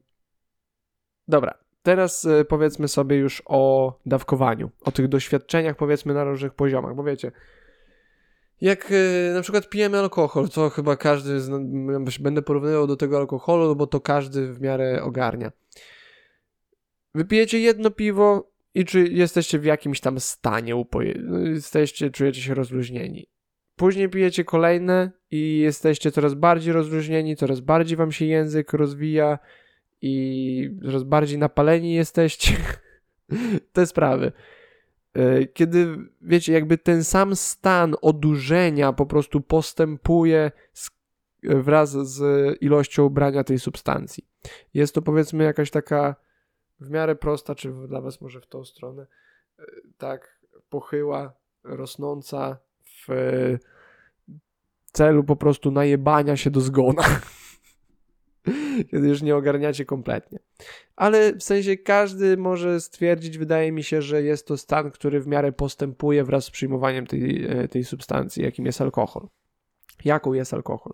[1.29, 6.95] Dobra, teraz e, powiedzmy sobie już o dawkowaniu, o tych doświadczeniach powiedzmy na różnych poziomach,
[6.95, 7.33] bo wiecie,
[8.63, 11.39] jak y, na przykład pijemy alkohol, to chyba każdy,
[12.21, 15.53] będę porównywał do tego alkoholu, bo to każdy w miarę ogarnia.
[17.15, 22.55] Wypijecie jedno piwo i czy jesteście w jakimś tam stanie, upoje- no, jesteście, czujecie się
[22.55, 23.27] rozluźnieni.
[23.77, 29.39] Później pijecie kolejne i jesteście coraz bardziej rozluźnieni, coraz bardziej wam się język rozwija
[30.03, 32.57] i coraz bardziej napaleni jesteście.
[33.73, 34.33] Te sprawy.
[35.15, 40.91] E, kiedy, wiecie, jakby ten sam stan odurzenia po prostu postępuje z
[41.43, 42.23] wraz z
[42.63, 44.29] ilością brania tej substancji.
[44.75, 46.15] Jest to powiedzmy jakaś taka
[46.81, 49.07] w miarę prosta, czy dla Was może w tą stronę,
[49.59, 49.65] e,
[49.99, 51.33] tak pochyła,
[51.65, 52.59] rosnąca
[53.09, 53.59] w
[54.93, 57.03] celu po prostu najebania się do zgona.
[58.91, 60.39] Kiedy już nie ogarniacie kompletnie.
[60.97, 65.27] Ale w sensie każdy może stwierdzić, wydaje mi się, że jest to stan, który w
[65.27, 69.29] miarę postępuje wraz z przyjmowaniem tej, e, tej substancji, jakim jest alkohol.
[70.05, 70.93] Jaką jest alkohol?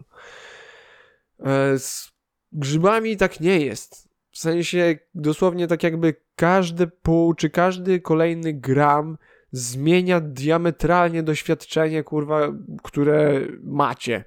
[1.40, 2.12] E, z
[2.52, 4.08] grzybami tak nie jest.
[4.30, 9.18] W sensie dosłownie tak jakby każdy pół czy każdy kolejny gram
[9.52, 14.24] zmienia diametralnie doświadczenie, kurwa, które macie,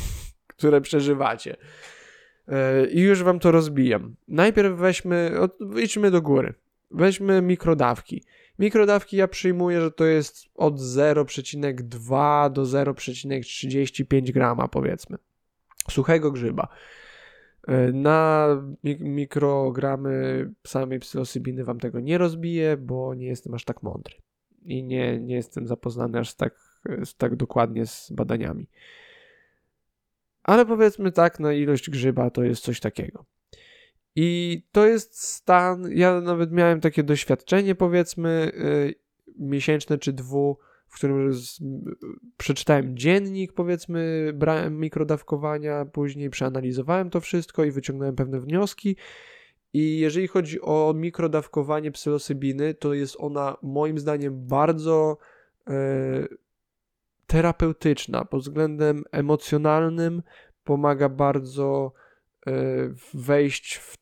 [0.56, 1.56] które przeżywacie.
[2.48, 4.16] E, I już wam to rozbijam.
[4.28, 5.30] Najpierw weźmy,
[5.82, 6.54] idźmy do góry.
[6.90, 8.24] Weźmy mikrodawki.
[8.58, 15.18] Mikrodawki ja przyjmuję, że to jest od 0,2 do 0,35 grama, powiedzmy.
[15.90, 16.68] Suchego grzyba.
[17.68, 18.48] E, na
[19.00, 24.14] mikrogramy samej psylosybiny wam tego nie rozbiję, bo nie jestem aż tak mądry
[24.64, 26.54] i nie, nie jestem zapoznany aż tak,
[27.18, 28.68] tak dokładnie z badaniami.
[30.42, 33.24] Ale powiedzmy tak, na ilość grzyba to jest coś takiego.
[34.16, 38.94] I to jest stan, ja nawet miałem takie doświadczenie, powiedzmy, yy,
[39.38, 40.58] miesięczne czy dwu,
[40.88, 41.60] w którym z,
[42.36, 48.96] przeczytałem dziennik, powiedzmy, brałem mikrodawkowania, później przeanalizowałem to wszystko i wyciągnąłem pewne wnioski.
[49.74, 55.18] I jeżeli chodzi o mikrodawkowanie psylosybiny, to jest ona moim zdaniem bardzo
[55.66, 55.74] e,
[57.26, 60.22] terapeutyczna pod względem emocjonalnym,
[60.64, 61.92] pomaga bardzo
[62.46, 62.52] e,
[63.14, 63.94] wejść w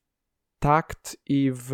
[0.58, 1.72] takt i w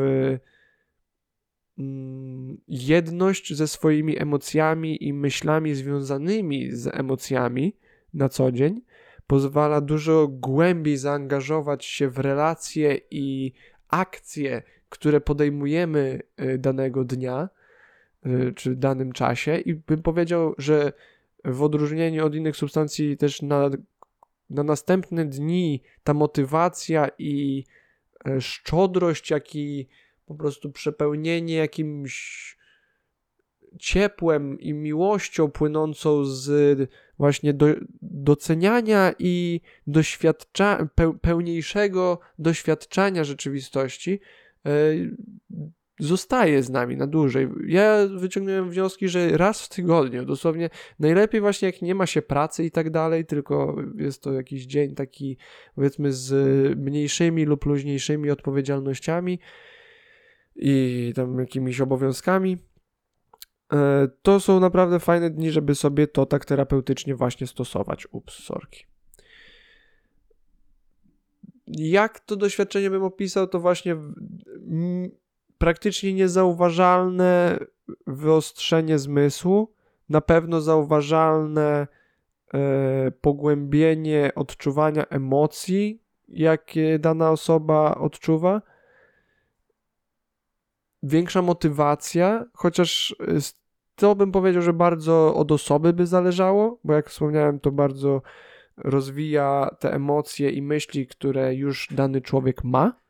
[1.78, 7.76] mm, jedność ze swoimi emocjami i myślami związanymi z emocjami
[8.14, 8.80] na co dzień.
[9.26, 13.52] Pozwala dużo głębiej zaangażować się w relacje i
[13.88, 17.48] akcje, które podejmujemy y, danego dnia
[18.26, 20.92] y, czy danym czasie, i bym powiedział, że
[21.44, 23.70] w odróżnieniu od innych substancji, też na,
[24.50, 27.64] na następne dni ta motywacja i
[28.26, 29.88] e, szczodrość, jak i
[30.26, 32.56] po prostu przepełnienie jakimś
[33.78, 37.66] ciepłem i miłością płynącą z właśnie do,
[38.02, 40.88] doceniania i doświadcza,
[41.20, 44.20] pełniejszego doświadczania rzeczywistości
[44.66, 44.70] e,
[46.00, 47.48] zostaje z nami na dłużej.
[47.66, 52.64] Ja wyciągnąłem wnioski, że raz w tygodniu, dosłownie najlepiej właśnie jak nie ma się pracy
[52.64, 55.36] i tak dalej, tylko jest to jakiś dzień taki
[55.74, 56.32] powiedzmy z
[56.78, 59.38] mniejszymi lub luźniejszymi odpowiedzialnościami
[60.56, 62.58] i tam jakimiś obowiązkami,
[64.22, 68.06] to są naprawdę fajne dni, żeby sobie to tak terapeutycznie właśnie stosować.
[68.12, 68.86] Ups, sorki.
[71.66, 73.96] Jak to doświadczenie bym opisał, to właśnie
[75.58, 77.58] praktycznie niezauważalne
[78.06, 79.72] wyostrzenie zmysłu,
[80.08, 81.86] na pewno zauważalne
[82.54, 88.62] e, pogłębienie odczuwania emocji, jakie dana osoba odczuwa,
[91.02, 93.40] większa motywacja, chociaż y,
[93.94, 98.22] to bym powiedział, że bardzo od osoby by zależało, bo jak wspomniałem, to bardzo
[98.76, 103.00] rozwija te emocje i myśli, które już dany człowiek ma.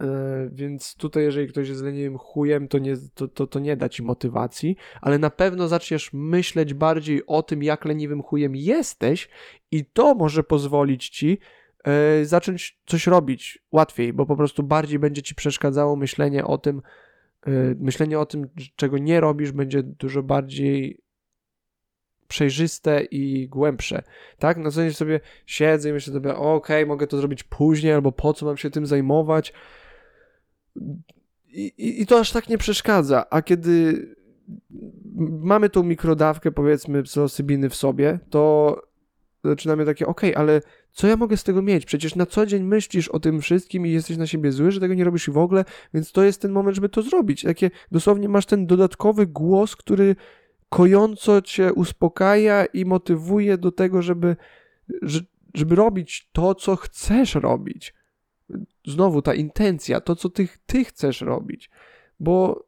[0.00, 3.88] E, więc tutaj, jeżeli ktoś jest leniwym chujem, to nie, to, to, to nie da
[3.88, 9.28] ci motywacji, ale na pewno zaczniesz myśleć bardziej o tym, jak leniwym chujem jesteś,
[9.70, 11.38] i to może pozwolić ci
[12.22, 16.82] zacząć coś robić łatwiej, bo po prostu bardziej będzie ci przeszkadzało myślenie o tym,
[17.46, 21.00] e, myślenie o tym, czego nie robisz, będzie dużo bardziej
[22.28, 24.02] przejrzyste i głębsze,
[24.38, 24.56] tak?
[24.56, 28.12] Na co dzień sobie siedzę i myślę sobie, okej, okay, mogę to zrobić później, albo
[28.12, 29.52] po co mam się tym zajmować.
[31.48, 34.06] I, i, I to aż tak nie przeszkadza, a kiedy
[35.40, 38.76] mamy tą mikrodawkę, powiedzmy, psylosybiny w sobie, to
[39.48, 40.60] zaczynamy takie, okej, okay, ale
[40.92, 41.84] co ja mogę z tego mieć?
[41.84, 44.94] Przecież na co dzień myślisz o tym wszystkim i jesteś na siebie zły, że tego
[44.94, 47.42] nie robisz w ogóle, więc to jest ten moment, żeby to zrobić.
[47.42, 50.16] Takie dosłownie masz ten dodatkowy głos, który
[50.68, 54.36] kojąco cię uspokaja i motywuje do tego, żeby,
[55.54, 57.94] żeby robić to, co chcesz robić.
[58.86, 61.70] Znowu ta intencja, to, co ty, ty chcesz robić.
[62.20, 62.66] Bo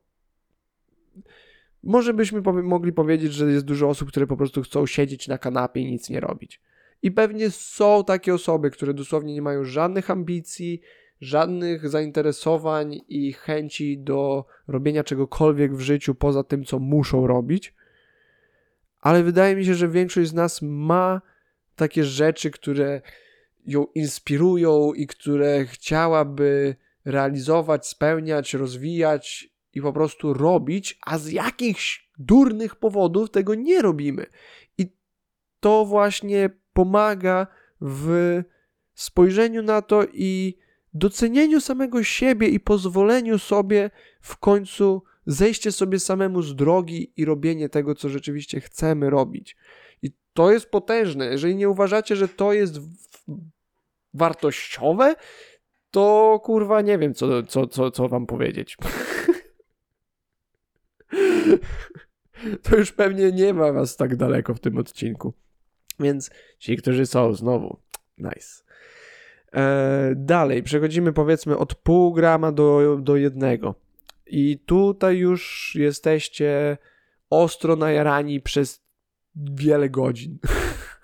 [1.82, 5.80] może byśmy mogli powiedzieć, że jest dużo osób, które po prostu chcą siedzieć na kanapie
[5.80, 6.60] i nic nie robić.
[7.02, 10.80] I pewnie są takie osoby, które dosłownie nie mają żadnych ambicji,
[11.20, 17.74] żadnych zainteresowań i chęci do robienia czegokolwiek w życiu poza tym, co muszą robić.
[19.00, 21.20] Ale wydaje mi się, że większość z nas ma
[21.76, 23.00] takie rzeczy, które
[23.66, 32.10] ją inspirują i które chciałaby realizować, spełniać, rozwijać i po prostu robić, a z jakichś
[32.18, 34.26] durnych powodów tego nie robimy.
[34.78, 34.92] I
[35.60, 37.46] to właśnie pomaga
[37.80, 38.42] w
[38.94, 40.58] spojrzeniu na to i
[40.94, 47.68] docenieniu samego siebie i pozwoleniu sobie w końcu zejście sobie samemu z drogi i robienie
[47.68, 49.56] tego, co rzeczywiście chcemy robić.
[50.02, 51.26] I to jest potężne.
[51.26, 52.78] Jeżeli nie uważacie, że to jest
[54.14, 55.14] wartościowe,
[55.90, 58.76] to kurwa nie wiem, co, co, co, co wam powiedzieć.
[62.62, 65.34] to już pewnie nie ma was tak daleko w tym odcinku.
[66.00, 67.80] Więc ci, którzy są, znowu,
[68.18, 68.62] nice.
[69.54, 73.74] E, dalej, przechodzimy powiedzmy od pół grama do, do jednego.
[74.26, 76.78] I tutaj już jesteście
[77.30, 78.82] ostro najarani przez
[79.36, 80.38] wiele godzin.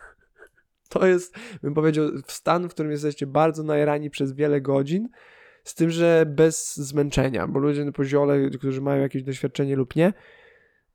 [0.88, 5.08] to jest, bym powiedział, stan, w którym jesteście bardzo najarani przez wiele godzin,
[5.64, 10.12] z tym, że bez zmęczenia, bo ludzie na poziole, którzy mają jakieś doświadczenie lub nie,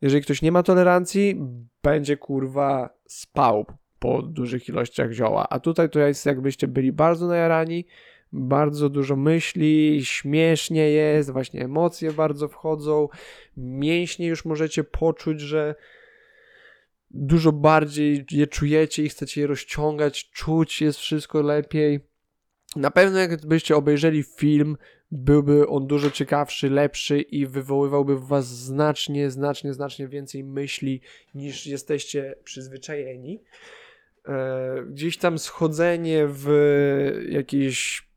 [0.02, 1.42] jeżeli ktoś nie ma tolerancji,
[1.84, 3.66] będzie kurwa spał
[4.00, 5.50] po dużych ilościach zioła.
[5.50, 7.86] A tutaj to jest jakbyście byli bardzo najarani,
[8.32, 13.08] bardzo dużo myśli, śmiesznie jest, właśnie emocje bardzo wchodzą,
[13.58, 15.76] mięśnie już możecie poczuć, że
[17.12, 22.09] dużo bardziej je czujecie i chcecie je rozciągać, czuć jest wszystko lepiej.
[22.76, 24.78] Na pewno jakbyście obejrzeli film,
[25.12, 31.02] byłby on dużo ciekawszy, lepszy i wywoływałby w was znacznie, znacznie, znacznie więcej myśli
[31.36, 33.44] niż jesteście przyzwyczajeni.
[34.28, 36.50] E, gdzieś tam schodzenie w
[37.30, 38.10] jakieś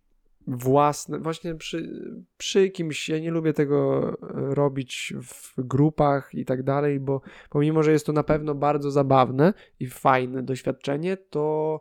[0.46, 1.88] własne, właśnie przy,
[2.38, 4.00] przy kimś, ja nie lubię tego
[4.30, 9.54] robić w grupach i tak dalej, bo pomimo, że jest to na pewno bardzo zabawne
[9.80, 11.80] i fajne doświadczenie, to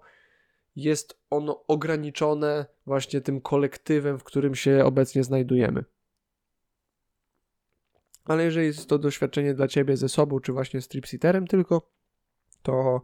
[0.76, 5.84] jest ono ograniczone właśnie tym kolektywem, w którym się obecnie znajdujemy.
[8.26, 11.90] Ale jeżeli jest to doświadczenie dla ciebie ze sobą, czy właśnie z tripsiterem tylko,
[12.62, 13.02] to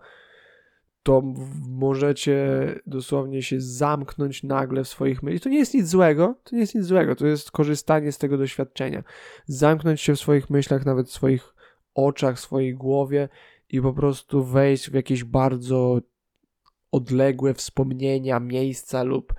[1.08, 1.22] to
[1.70, 2.48] możecie
[2.88, 5.44] dosłownie się zamknąć nagle w swoich myślach.
[5.44, 8.38] To nie jest nic złego, to nie jest nic złego, to jest korzystanie z tego
[8.38, 9.04] doświadczenia.
[9.46, 11.56] Zamknąć się w swoich myślach, nawet w swoich
[11.96, 13.30] oczach, w swojej głowie
[13.70, 16.00] i po prostu wejść w jakieś bardzo
[16.92, 19.34] odległe wspomnienia, miejsca lub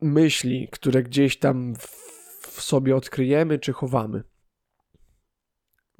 [0.00, 1.74] myśli, które gdzieś tam
[2.40, 4.22] w sobie odkryjemy czy chowamy.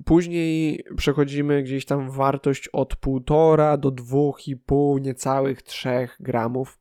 [0.05, 6.79] Później przechodzimy gdzieś tam wartość od 1,5 do 2,5, niecałych 3 gramów.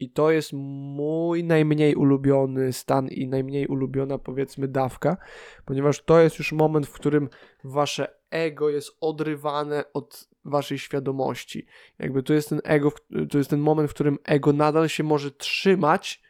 [0.00, 5.16] I to jest mój najmniej ulubiony stan i najmniej ulubiona, powiedzmy, dawka,
[5.64, 7.28] ponieważ to jest już moment, w którym
[7.64, 11.66] wasze ego jest odrywane od waszej świadomości.
[11.98, 12.92] Jakby to jest ten ego,
[13.30, 16.22] to jest ten moment, w którym ego nadal się może trzymać,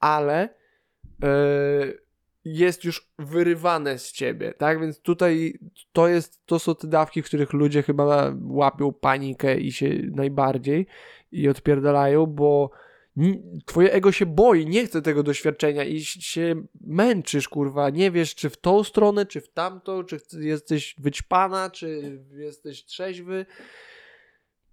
[0.00, 0.54] ale
[1.22, 2.04] yy,
[2.44, 4.80] jest już wyrywane z ciebie, tak?
[4.80, 5.58] Więc tutaj
[5.92, 10.86] to jest, to są te dawki, w których ludzie chyba łapią panikę i się najbardziej
[11.32, 12.70] i odpierdalają, bo
[13.66, 18.50] twoje ego się boi, nie chce tego doświadczenia i się męczysz, kurwa, nie wiesz czy
[18.50, 23.46] w tą stronę, czy w tamtą, czy jesteś wyćpana, czy jesteś trzeźwy.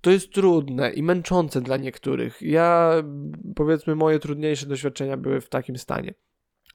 [0.01, 2.41] To jest trudne i męczące dla niektórych.
[2.41, 2.93] Ja,
[3.55, 6.13] powiedzmy, moje trudniejsze doświadczenia były w takim stanie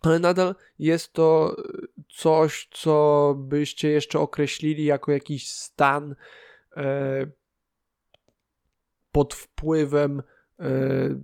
[0.00, 1.56] ale nadal jest to
[2.08, 6.14] coś, co byście jeszcze określili jako jakiś stan
[6.76, 7.26] e,
[9.12, 10.22] pod wpływem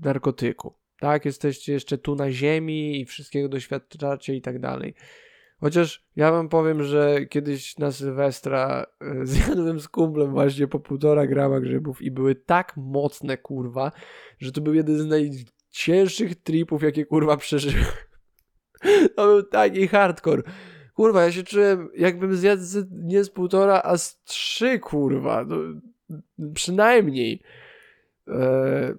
[0.03, 0.75] narkotyku.
[1.01, 4.95] Tak, jesteście jeszcze tu na ziemi i wszystkiego doświadczacie i tak dalej.
[5.63, 11.27] Chociaż ja wam powiem, że kiedyś na Sylwestra e, zjadłem z kumplem właśnie po półtora
[11.27, 13.93] grama grzybów i były tak mocne, kurwa,
[14.39, 17.85] że to był jeden z najcięższych tripów, jakie kurwa przeżyłem.
[19.17, 20.43] To był taki hardcore.
[20.95, 25.45] Kurwa, ja się czułem, jakbym zjadł nie z półtora, a z trzy, kurwa.
[25.45, 25.57] No,
[26.55, 27.43] przynajmniej.
[28.29, 28.95] E,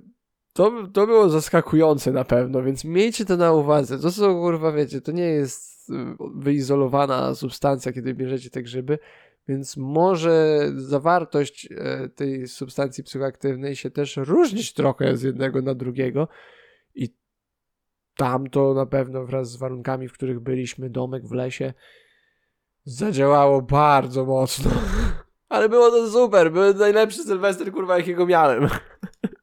[0.54, 4.00] to, to było zaskakujące na pewno, więc miejcie to na uwadze.
[4.00, 9.00] To są, kurwa, wiecie, to nie jest e, wyizolowana substancja, kiedy bierzecie te grzyby,
[9.48, 16.28] więc może zawartość e, tej substancji psychoaktywnej się też różnić trochę z jednego na drugiego
[16.96, 17.16] i
[18.18, 21.74] tam to na pewno wraz z warunkami, w których byliśmy, domek w lesie,
[22.86, 24.72] zadziałało bardzo mocno.
[25.50, 28.68] Ale było to super, był najlepszy Sylwester, kurwa, jakiego miałem.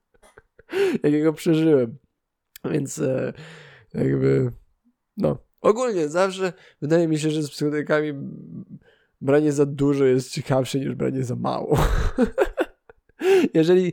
[1.03, 1.99] jakiego przeżyłem.
[2.64, 3.33] Więc e,
[3.95, 4.53] jakby,
[5.16, 5.39] no.
[5.61, 8.12] Ogólnie zawsze wydaje mi się, że z psychodykami
[9.21, 11.79] branie za dużo jest ciekawsze niż branie za mało.
[13.55, 13.93] jeżeli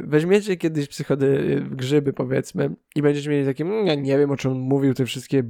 [0.00, 4.52] weźmiecie kiedyś psychody, grzyby powiedzmy i będziecie mieli takie, "Mm, ja nie wiem o czym
[4.52, 5.42] mówił, te wszystkie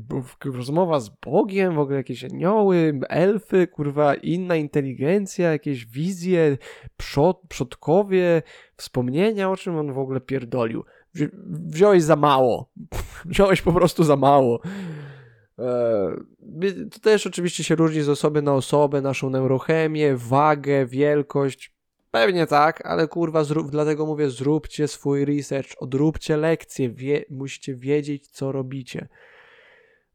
[0.45, 6.59] rozmowa z Bogiem, w ogóle jakieś anioły, elfy, kurwa, inna inteligencja, jakieś wizje,
[6.97, 8.42] przod, przodkowie,
[8.76, 10.84] wspomnienia, o czym on w ogóle pierdolił.
[11.14, 12.70] Wzi- wziąłeś za mało.
[13.24, 14.61] wziąłeś po prostu za mało.
[15.59, 16.16] E,
[16.90, 21.74] To też oczywiście się różni z osoby na osobę, naszą neurochemię, wagę, wielkość.
[22.15, 28.29] Pewnie tak, ale kurwa, zrób, dlatego mówię, zróbcie swój research, odróbcie lekcje, wie, musicie wiedzieć,
[28.29, 29.09] co robicie.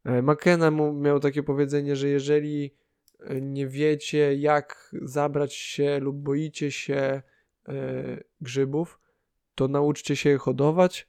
[0.06, 2.74] E, McKenna miał takie powiedzenie, że jeżeli
[3.20, 7.22] e, nie wiecie, jak zabrać się lub boicie się e,
[8.41, 9.00] grzybów,
[9.56, 11.08] to nauczcie się je hodować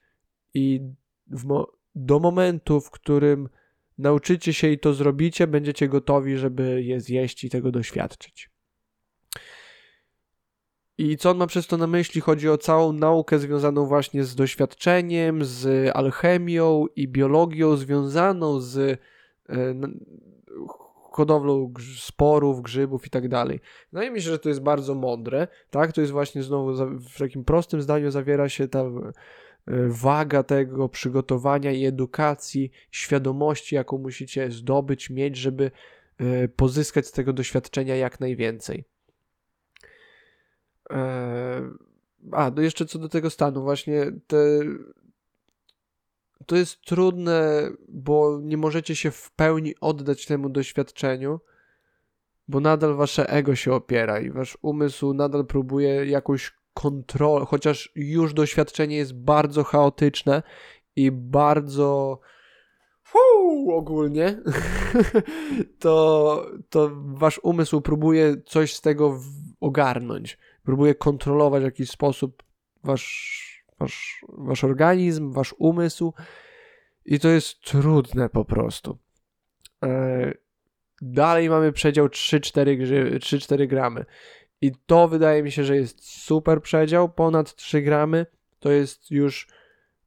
[0.53, 0.81] i
[1.27, 3.49] mo- do momentu, w którym
[3.97, 8.50] nauczycie się i to zrobicie, będziecie gotowi, żeby je zjeść i tego doświadczyć.
[10.97, 12.21] I co on ma przez to na myśli?
[12.21, 19.73] Chodzi o całą naukę związaną właśnie z doświadczeniem, z alchemią i biologią związaną z e,
[21.11, 23.59] hodowlą sporów, grzybów i tak dalej.
[23.91, 25.91] Wydaje mi się, że to jest bardzo mądre, tak?
[25.91, 28.91] To jest właśnie znowu w takim prostym zdaniu zawiera się ta e,
[29.87, 35.71] waga tego przygotowania i edukacji, świadomości, jaką musicie zdobyć, mieć, żeby
[36.17, 38.90] e, pozyskać z tego doświadczenia jak najwięcej.
[40.91, 41.61] E,
[42.31, 44.37] A, no jeszcze co do tego stanu, właśnie te.
[46.45, 51.39] To jest trudne, bo nie możecie się w pełni oddać temu doświadczeniu,
[52.47, 58.33] bo nadal wasze ego się opiera i wasz umysł nadal próbuje jakąś kontrolę, chociaż już
[58.33, 60.43] doświadczenie jest bardzo chaotyczne
[60.95, 62.19] i bardzo
[63.11, 64.41] Fuu, ogólnie,
[65.79, 69.19] to, to wasz umysł próbuje coś z tego
[69.59, 70.37] ogarnąć.
[70.63, 72.43] Próbuje kontrolować w jakiś sposób
[72.83, 76.13] wasz, wasz, wasz organizm, wasz umysł
[77.05, 78.97] i to jest trudne po prostu.
[79.83, 80.33] E,
[81.01, 84.05] dalej mamy przedział 3-4 grzy- 3-4 gramy.
[84.61, 87.09] I to wydaje mi się, że jest super przedział.
[87.09, 88.25] Ponad 3 gramy
[88.59, 89.47] to jest już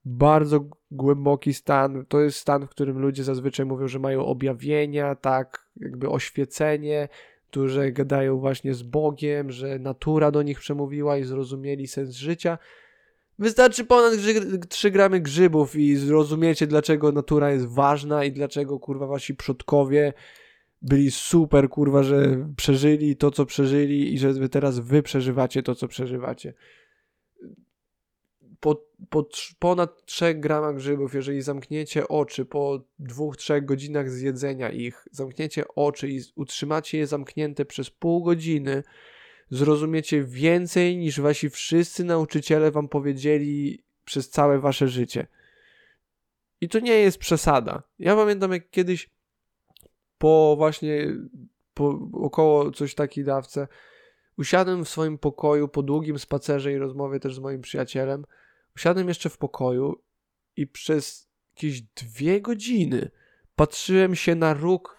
[0.05, 2.07] bardzo głęboki stan.
[2.07, 7.09] To jest stan, w którym ludzie zazwyczaj mówią, że mają objawienia, tak, jakby oświecenie,
[7.55, 12.59] którzy gadają właśnie z Bogiem, że natura do nich przemówiła i zrozumieli sens życia.
[13.39, 19.07] Wystarczy ponad grzy- 3 gramy grzybów i zrozumiecie, dlaczego natura jest ważna i dlaczego, kurwa,
[19.07, 20.13] wasi przodkowie
[20.83, 25.75] byli super, kurwa, że przeżyli to, co przeżyli i że wy teraz wy przeżywacie to,
[25.75, 26.55] co przeżywacie.
[28.65, 35.65] Po, po ponad 3 gramach grzybów, jeżeli zamkniecie oczy po 2-3 godzinach zjedzenia ich, zamkniecie
[35.69, 38.83] oczy i utrzymacie je zamknięte przez pół godziny,
[39.51, 45.27] zrozumiecie więcej niż wasi wszyscy nauczyciele wam powiedzieli przez całe wasze życie.
[46.61, 47.83] I to nie jest przesada.
[47.99, 49.11] Ja pamiętam, jak kiedyś
[50.19, 51.17] po właśnie
[51.75, 53.69] po około coś takiej dawce
[54.39, 58.25] usiadłem w swoim pokoju po długim spacerze i rozmowie też z moim przyjacielem.
[58.77, 60.03] Usiadłem jeszcze w pokoju
[60.57, 63.11] i przez jakieś dwie godziny
[63.57, 64.97] patrzyłem się na róg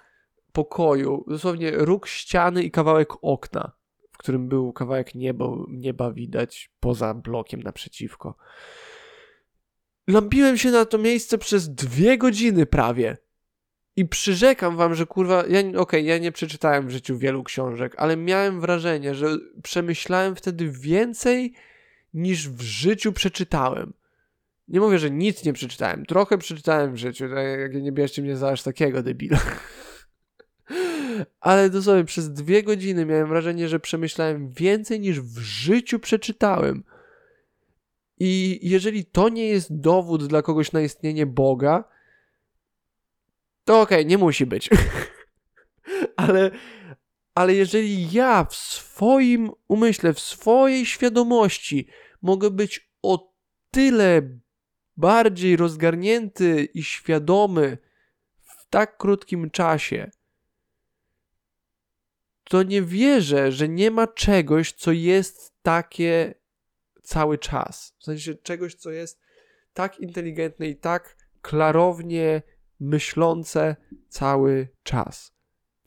[0.52, 3.72] pokoju, dosłownie róg ściany i kawałek okna,
[4.12, 8.38] w którym był kawałek nieba, nieba widać poza blokiem naprzeciwko.
[10.08, 13.18] Lampiłem się na to miejsce przez dwie godziny prawie.
[13.96, 18.18] I przyrzekam wam, że kurwa, ja, okej, ja nie przeczytałem w życiu wielu książek, ale
[18.18, 21.54] miałem wrażenie, że przemyślałem wtedy więcej
[22.16, 23.94] niż w życiu przeczytałem.
[24.68, 26.06] Nie mówię, że nic nie przeczytałem.
[26.06, 29.40] Trochę przeczytałem w życiu, tak jak nie bierzcie mnie za aż takiego debila.
[31.40, 36.84] Ale dosłownie przez dwie godziny miałem wrażenie, że przemyślałem więcej niż w życiu przeczytałem.
[38.20, 41.84] I jeżeli to nie jest dowód dla kogoś na istnienie Boga,
[43.66, 44.70] to okej, nie musi być.
[46.16, 46.52] ale,
[47.36, 51.88] ale jeżeli ja w swoim umyśle, w swojej świadomości
[52.26, 53.34] mogę być o
[53.72, 54.40] tyle
[54.98, 57.78] bardziej rozgarnięty i świadomy
[58.40, 60.12] w tak krótkim czasie,
[62.44, 66.34] to nie wierzę, że nie ma czegoś, co jest takie
[67.04, 67.96] cały czas.
[68.00, 69.22] W sensie czegoś, co jest
[69.74, 72.42] tak inteligentne i tak klarownie
[72.80, 73.76] myślące
[74.10, 75.36] cały czas.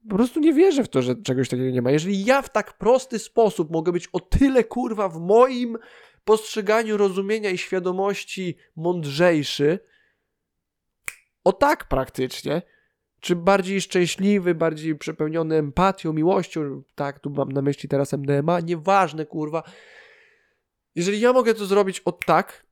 [0.08, 1.90] Po prostu nie wierzę w to, że czegoś takiego nie ma.
[1.90, 5.78] Jeżeli ja w tak prosty sposób mogę być o tyle kurwa w moim
[6.28, 9.78] postrzeganiu rozumienia i świadomości mądrzejszy,
[11.44, 12.62] o tak praktycznie,
[13.20, 19.26] czy bardziej szczęśliwy, bardziej przepełniony empatią, miłością, tak, tu mam na myśli teraz MDMA, nieważne
[19.26, 19.62] kurwa.
[20.94, 22.66] jeżeli ja mogę to zrobić od tak,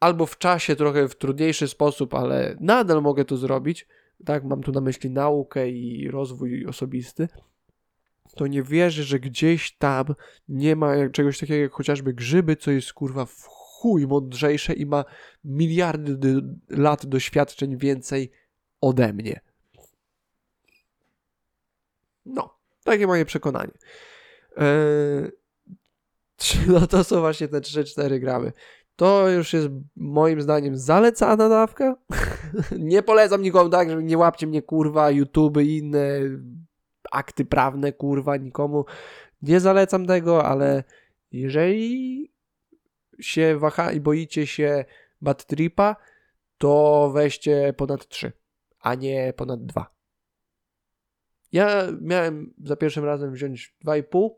[0.00, 3.88] albo w czasie trochę w trudniejszy sposób, ale nadal mogę to zrobić,
[4.24, 7.28] tak, mam tu na myśli naukę i rozwój osobisty,
[8.34, 10.04] to nie wierzę, że gdzieś tam
[10.48, 15.04] nie ma czegoś takiego jak chociażby grzyby, co jest kurwa w chuj mądrzejsze i ma
[15.44, 18.30] miliardy lat doświadczeń więcej
[18.80, 19.40] ode mnie.
[22.26, 23.72] No, takie moje przekonanie.
[24.56, 25.30] Eee,
[26.72, 28.52] no to są właśnie te 3-4 gramy.
[28.96, 31.96] To już jest moim zdaniem zalecana dawka.
[32.78, 36.20] nie polecam nikomu tak, żeby nie łapcie mnie kurwa, YouTube i inne
[37.12, 38.84] akty prawne kurwa nikomu.
[39.42, 40.84] Nie zalecam tego, ale
[41.32, 42.32] jeżeli
[43.20, 44.84] się waha i boicie się
[45.20, 45.96] bad tripa,
[46.58, 48.32] to weźcie ponad 3,
[48.80, 49.96] a nie ponad 2.
[51.52, 54.30] Ja miałem za pierwszym razem wziąć 2,5,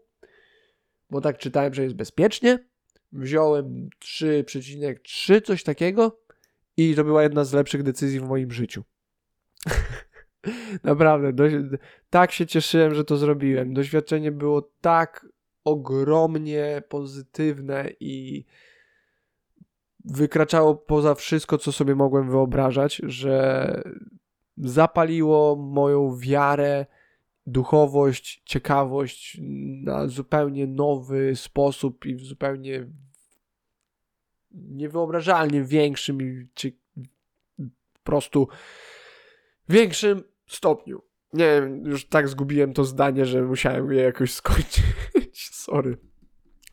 [1.10, 2.68] bo tak czytałem, że jest bezpiecznie.
[3.12, 6.20] Wziąłem 3,3, coś takiego
[6.76, 8.84] i to była jedna z lepszych decyzji w moim życiu.
[10.84, 11.32] Naprawdę,
[12.10, 13.74] tak się cieszyłem, że to zrobiłem.
[13.74, 15.26] Doświadczenie było tak
[15.64, 18.44] ogromnie pozytywne i
[20.04, 23.82] wykraczało poza wszystko, co sobie mogłem wyobrażać, że
[24.56, 26.86] zapaliło moją wiarę,
[27.46, 29.40] duchowość, ciekawość
[29.82, 32.86] na zupełnie nowy sposób i w zupełnie
[34.50, 36.72] niewyobrażalnie większym, czy
[37.92, 38.48] po prostu
[39.68, 41.02] większym stopniu.
[41.32, 44.82] Nie wiem, już tak zgubiłem to zdanie, że musiałem je jakoś skończyć.
[45.64, 45.98] Sorry.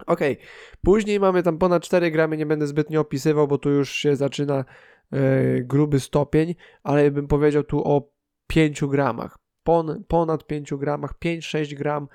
[0.06, 0.46] Okej, okay.
[0.84, 4.66] później mamy tam ponad 4 gramy, nie będę zbytnio opisywał, bo tu już się zaczyna
[5.12, 8.12] e, gruby stopień, ale bym powiedział tu o
[8.48, 9.38] 5 gramach.
[9.64, 12.08] Pon, ponad 5 gramach, 5-6 gram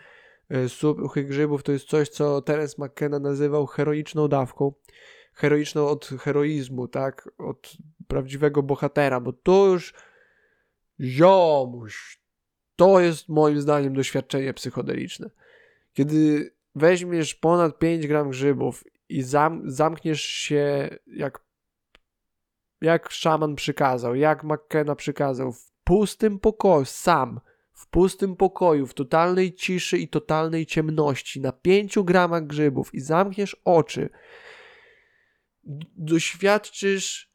[0.49, 4.73] e, suchych grzybów to jest coś, co Terence McKenna nazywał heroiczną dawką.
[5.35, 7.29] Heroiczną od heroizmu, tak?
[7.39, 7.77] Od
[8.09, 9.95] prawdziwego bohatera, bo to już
[11.01, 12.21] ziomuś,
[12.77, 15.31] to jest moim zdaniem doświadczenie psychodeliczne.
[15.93, 21.45] Kiedy weźmiesz ponad 5 gram grzybów i zam, zamkniesz się jak,
[22.81, 27.41] jak szaman przykazał, jak McKenna przykazał, w pustym pokoju, sam,
[27.73, 33.57] w pustym pokoju, w totalnej ciszy i totalnej ciemności, na 5 gramach grzybów i zamkniesz
[33.65, 34.11] oczy,
[35.97, 37.31] doświadczysz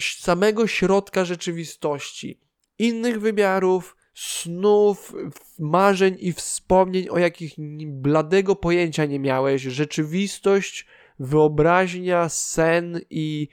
[0.00, 2.47] samego środka rzeczywistości,
[2.78, 5.14] innych wymiarów, snów,
[5.58, 7.54] marzeń i wspomnień, o jakich
[7.86, 9.62] bladego pojęcia nie miałeś.
[9.62, 10.86] Rzeczywistość,
[11.18, 13.48] wyobraźnia, sen i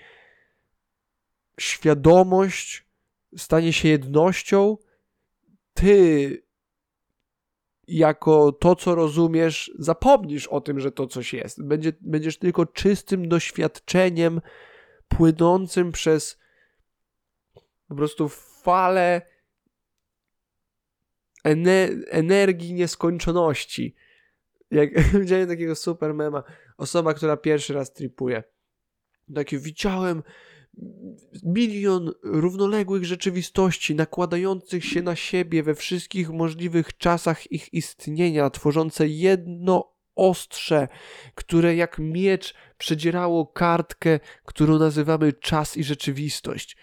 [1.60, 2.86] świadomość
[3.38, 4.78] stanie się jednością.
[5.74, 6.44] Ty,
[7.88, 11.64] jako to, co rozumiesz, zapomnisz o tym, że to coś jest.
[11.64, 14.42] Będzie, będziesz tylko czystym doświadczeniem
[15.08, 16.40] płynącym przez
[17.88, 18.30] po prostu
[18.66, 19.22] falę
[22.12, 23.96] energii nieskończoności.
[24.72, 24.90] Jak
[25.22, 26.44] widziałem takiego super mema,
[26.78, 28.44] osoba, która pierwszy raz tripuje.
[29.36, 30.24] Takie widziałem
[31.44, 39.96] milion równoległych rzeczywistości nakładających się na siebie we wszystkich możliwych czasach ich istnienia, tworzące jedno
[40.16, 40.88] ostrze,
[41.36, 46.78] które jak miecz przedzierało kartkę, którą nazywamy czas i rzeczywistość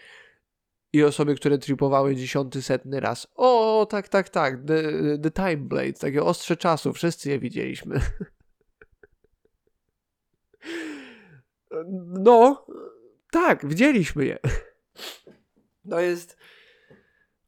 [0.92, 3.26] i osoby, które tripowały dziesiąty, setny raz.
[3.34, 4.82] O, tak, tak, tak, The,
[5.18, 8.00] the Time Blade, takie ostrze czasu, wszyscy je widzieliśmy.
[12.20, 12.66] No,
[13.30, 14.38] tak, widzieliśmy je.
[15.90, 16.36] To jest...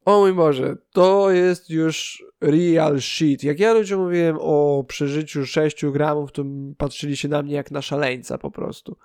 [0.04, 3.44] O mój Boże, to jest już real shit.
[3.44, 6.44] Jak ja ludziom mówiłem o przeżyciu 6 gramów, to
[6.78, 8.96] patrzyli się na mnie jak na szaleńca po prostu.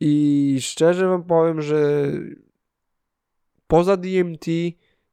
[0.00, 2.06] I szczerze wam powiem, że
[3.70, 4.46] poza DMT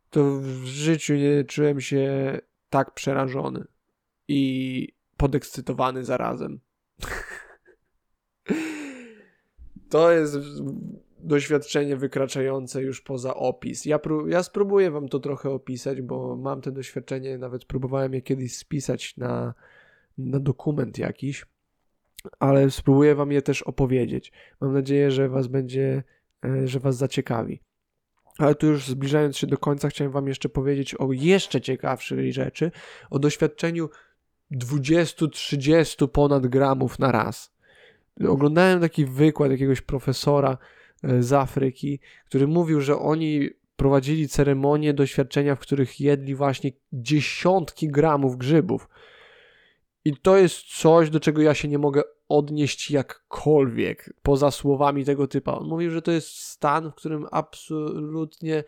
[0.10, 2.38] to w życiu nie czułem się
[2.70, 3.66] tak przerażony
[4.28, 6.60] i podekscytowany zarazem.
[9.90, 10.38] to jest
[11.20, 13.86] doświadczenie wykraczające już poza opis.
[13.86, 18.58] Ja, ja spróbuję wam to trochę opisać, bo mam te doświadczenie, nawet próbowałem je kiedyś
[18.58, 19.54] spisać na,
[20.18, 21.46] na dokument jakiś,
[22.40, 24.32] ale spróbuję wam je też opowiedzieć.
[24.62, 26.04] Mam nadzieję, że was będzie,
[26.46, 27.67] e, że was zaciekawi.
[28.38, 32.72] Ale tu już zbliżając się do końca, chciałem Wam jeszcze powiedzieć o jeszcze ciekawszej rzeczy,
[33.10, 33.90] o doświadczeniu
[34.52, 37.58] 20-30 ponad gramów na raz.
[38.28, 40.58] Oglądałem taki wykład jakiegoś profesora
[41.04, 47.88] e, z Afryki, który mówił, że oni prowadzili ceremonie, doświadczenia, w których jedli właśnie dziesiątki
[47.88, 48.90] gramów grzybów.
[50.06, 55.28] I to jest coś, do czego ja się nie mogę odnieść jakkolwiek poza słowami tego
[55.28, 55.52] typa.
[55.54, 58.64] On mówił, że to jest stan, w którym absolutnie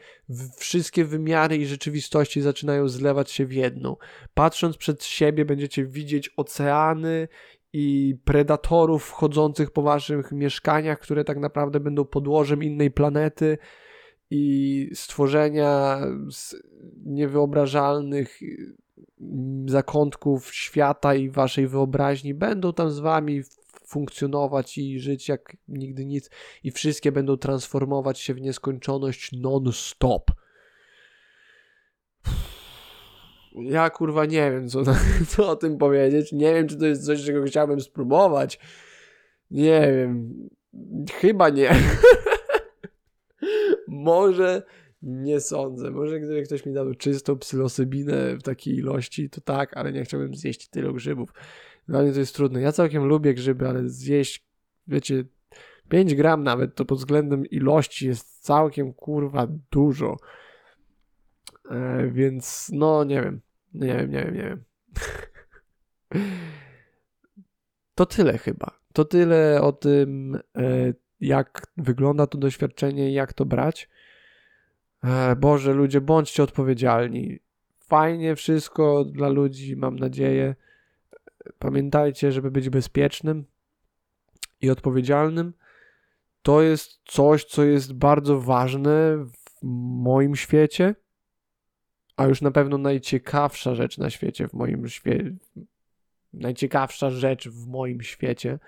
[0.57, 3.95] wszystkie wymiary i rzeczywistości zaczynają zlewać się w jedną.
[4.33, 7.27] Patrząc przed siebie, będziecie widzieć oceany
[7.73, 13.57] i predatorów wchodzących po waszych mieszkaniach, które tak naprawdę będą podłożem innej planety
[14.29, 16.55] i stworzenia z
[17.05, 18.39] niewyobrażalnych
[19.65, 23.41] zakątków świata i waszej wyobraźni będą tam z wami
[23.87, 26.29] funkcjonować i żyć jak nigdy nic
[26.63, 30.31] i wszystkie będą transformować się w nieskończoność non-stop.
[33.55, 34.83] Ja kurwa nie wiem, co,
[35.27, 36.31] co o tym powiedzieć.
[36.31, 38.59] Nie wiem, czy to jest coś, czego chciałbym spróbować.
[39.51, 40.33] Nie wiem.
[41.13, 41.75] Chyba nie.
[43.87, 44.63] Może
[45.01, 45.91] nie sądzę.
[45.91, 50.35] Może gdyby ktoś mi dał czystą psylosybinę w takiej ilości, to tak, ale nie chciałbym
[50.35, 51.33] zjeść tylu grzybów.
[51.87, 52.61] Dla mnie to jest trudne.
[52.61, 54.45] Ja całkiem lubię grzyby, ale zjeść,
[54.87, 55.23] wiecie,
[55.89, 60.17] 5 gram nawet, to pod względem ilości jest całkiem kurwa dużo.
[61.71, 63.41] E, więc no nie wiem.
[63.73, 64.63] Nie wiem, nie wiem, nie wiem.
[67.95, 68.79] to tyle chyba.
[68.93, 73.89] To tyle o tym, e, jak wygląda to doświadczenie i jak to brać.
[75.03, 77.39] E, Boże, ludzie, bądźcie odpowiedzialni.
[77.79, 80.55] Fajnie wszystko dla ludzi, mam nadzieję.
[81.59, 83.45] Pamiętajcie, żeby być bezpiecznym
[84.61, 85.53] i odpowiedzialnym.
[86.41, 89.63] To jest coś, co jest bardzo ważne w
[90.03, 90.95] moim świecie,
[92.17, 95.35] a już na pewno najciekawsza rzecz na świecie, w moim świecie.
[96.33, 98.59] Najciekawsza rzecz w moim świecie.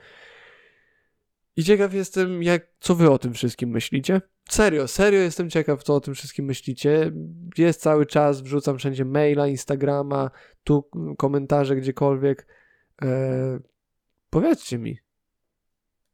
[1.55, 4.21] I ciekaw jestem, jak, co wy o tym wszystkim myślicie.
[4.51, 7.11] Serio, serio jestem ciekaw, co o tym wszystkim myślicie.
[7.57, 10.31] Jest cały czas, wrzucam wszędzie maila, Instagrama,
[10.63, 12.47] tu komentarze, gdziekolwiek.
[13.01, 13.59] Eee,
[14.29, 14.97] powiedzcie mi.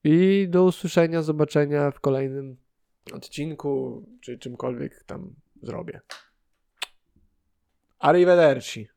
[0.04, 2.58] I do usłyszenia, zobaczenia w kolejnym
[3.14, 6.02] odcinku, czy czymkolwiek tam zrobię.
[8.00, 8.88] Arrivederci.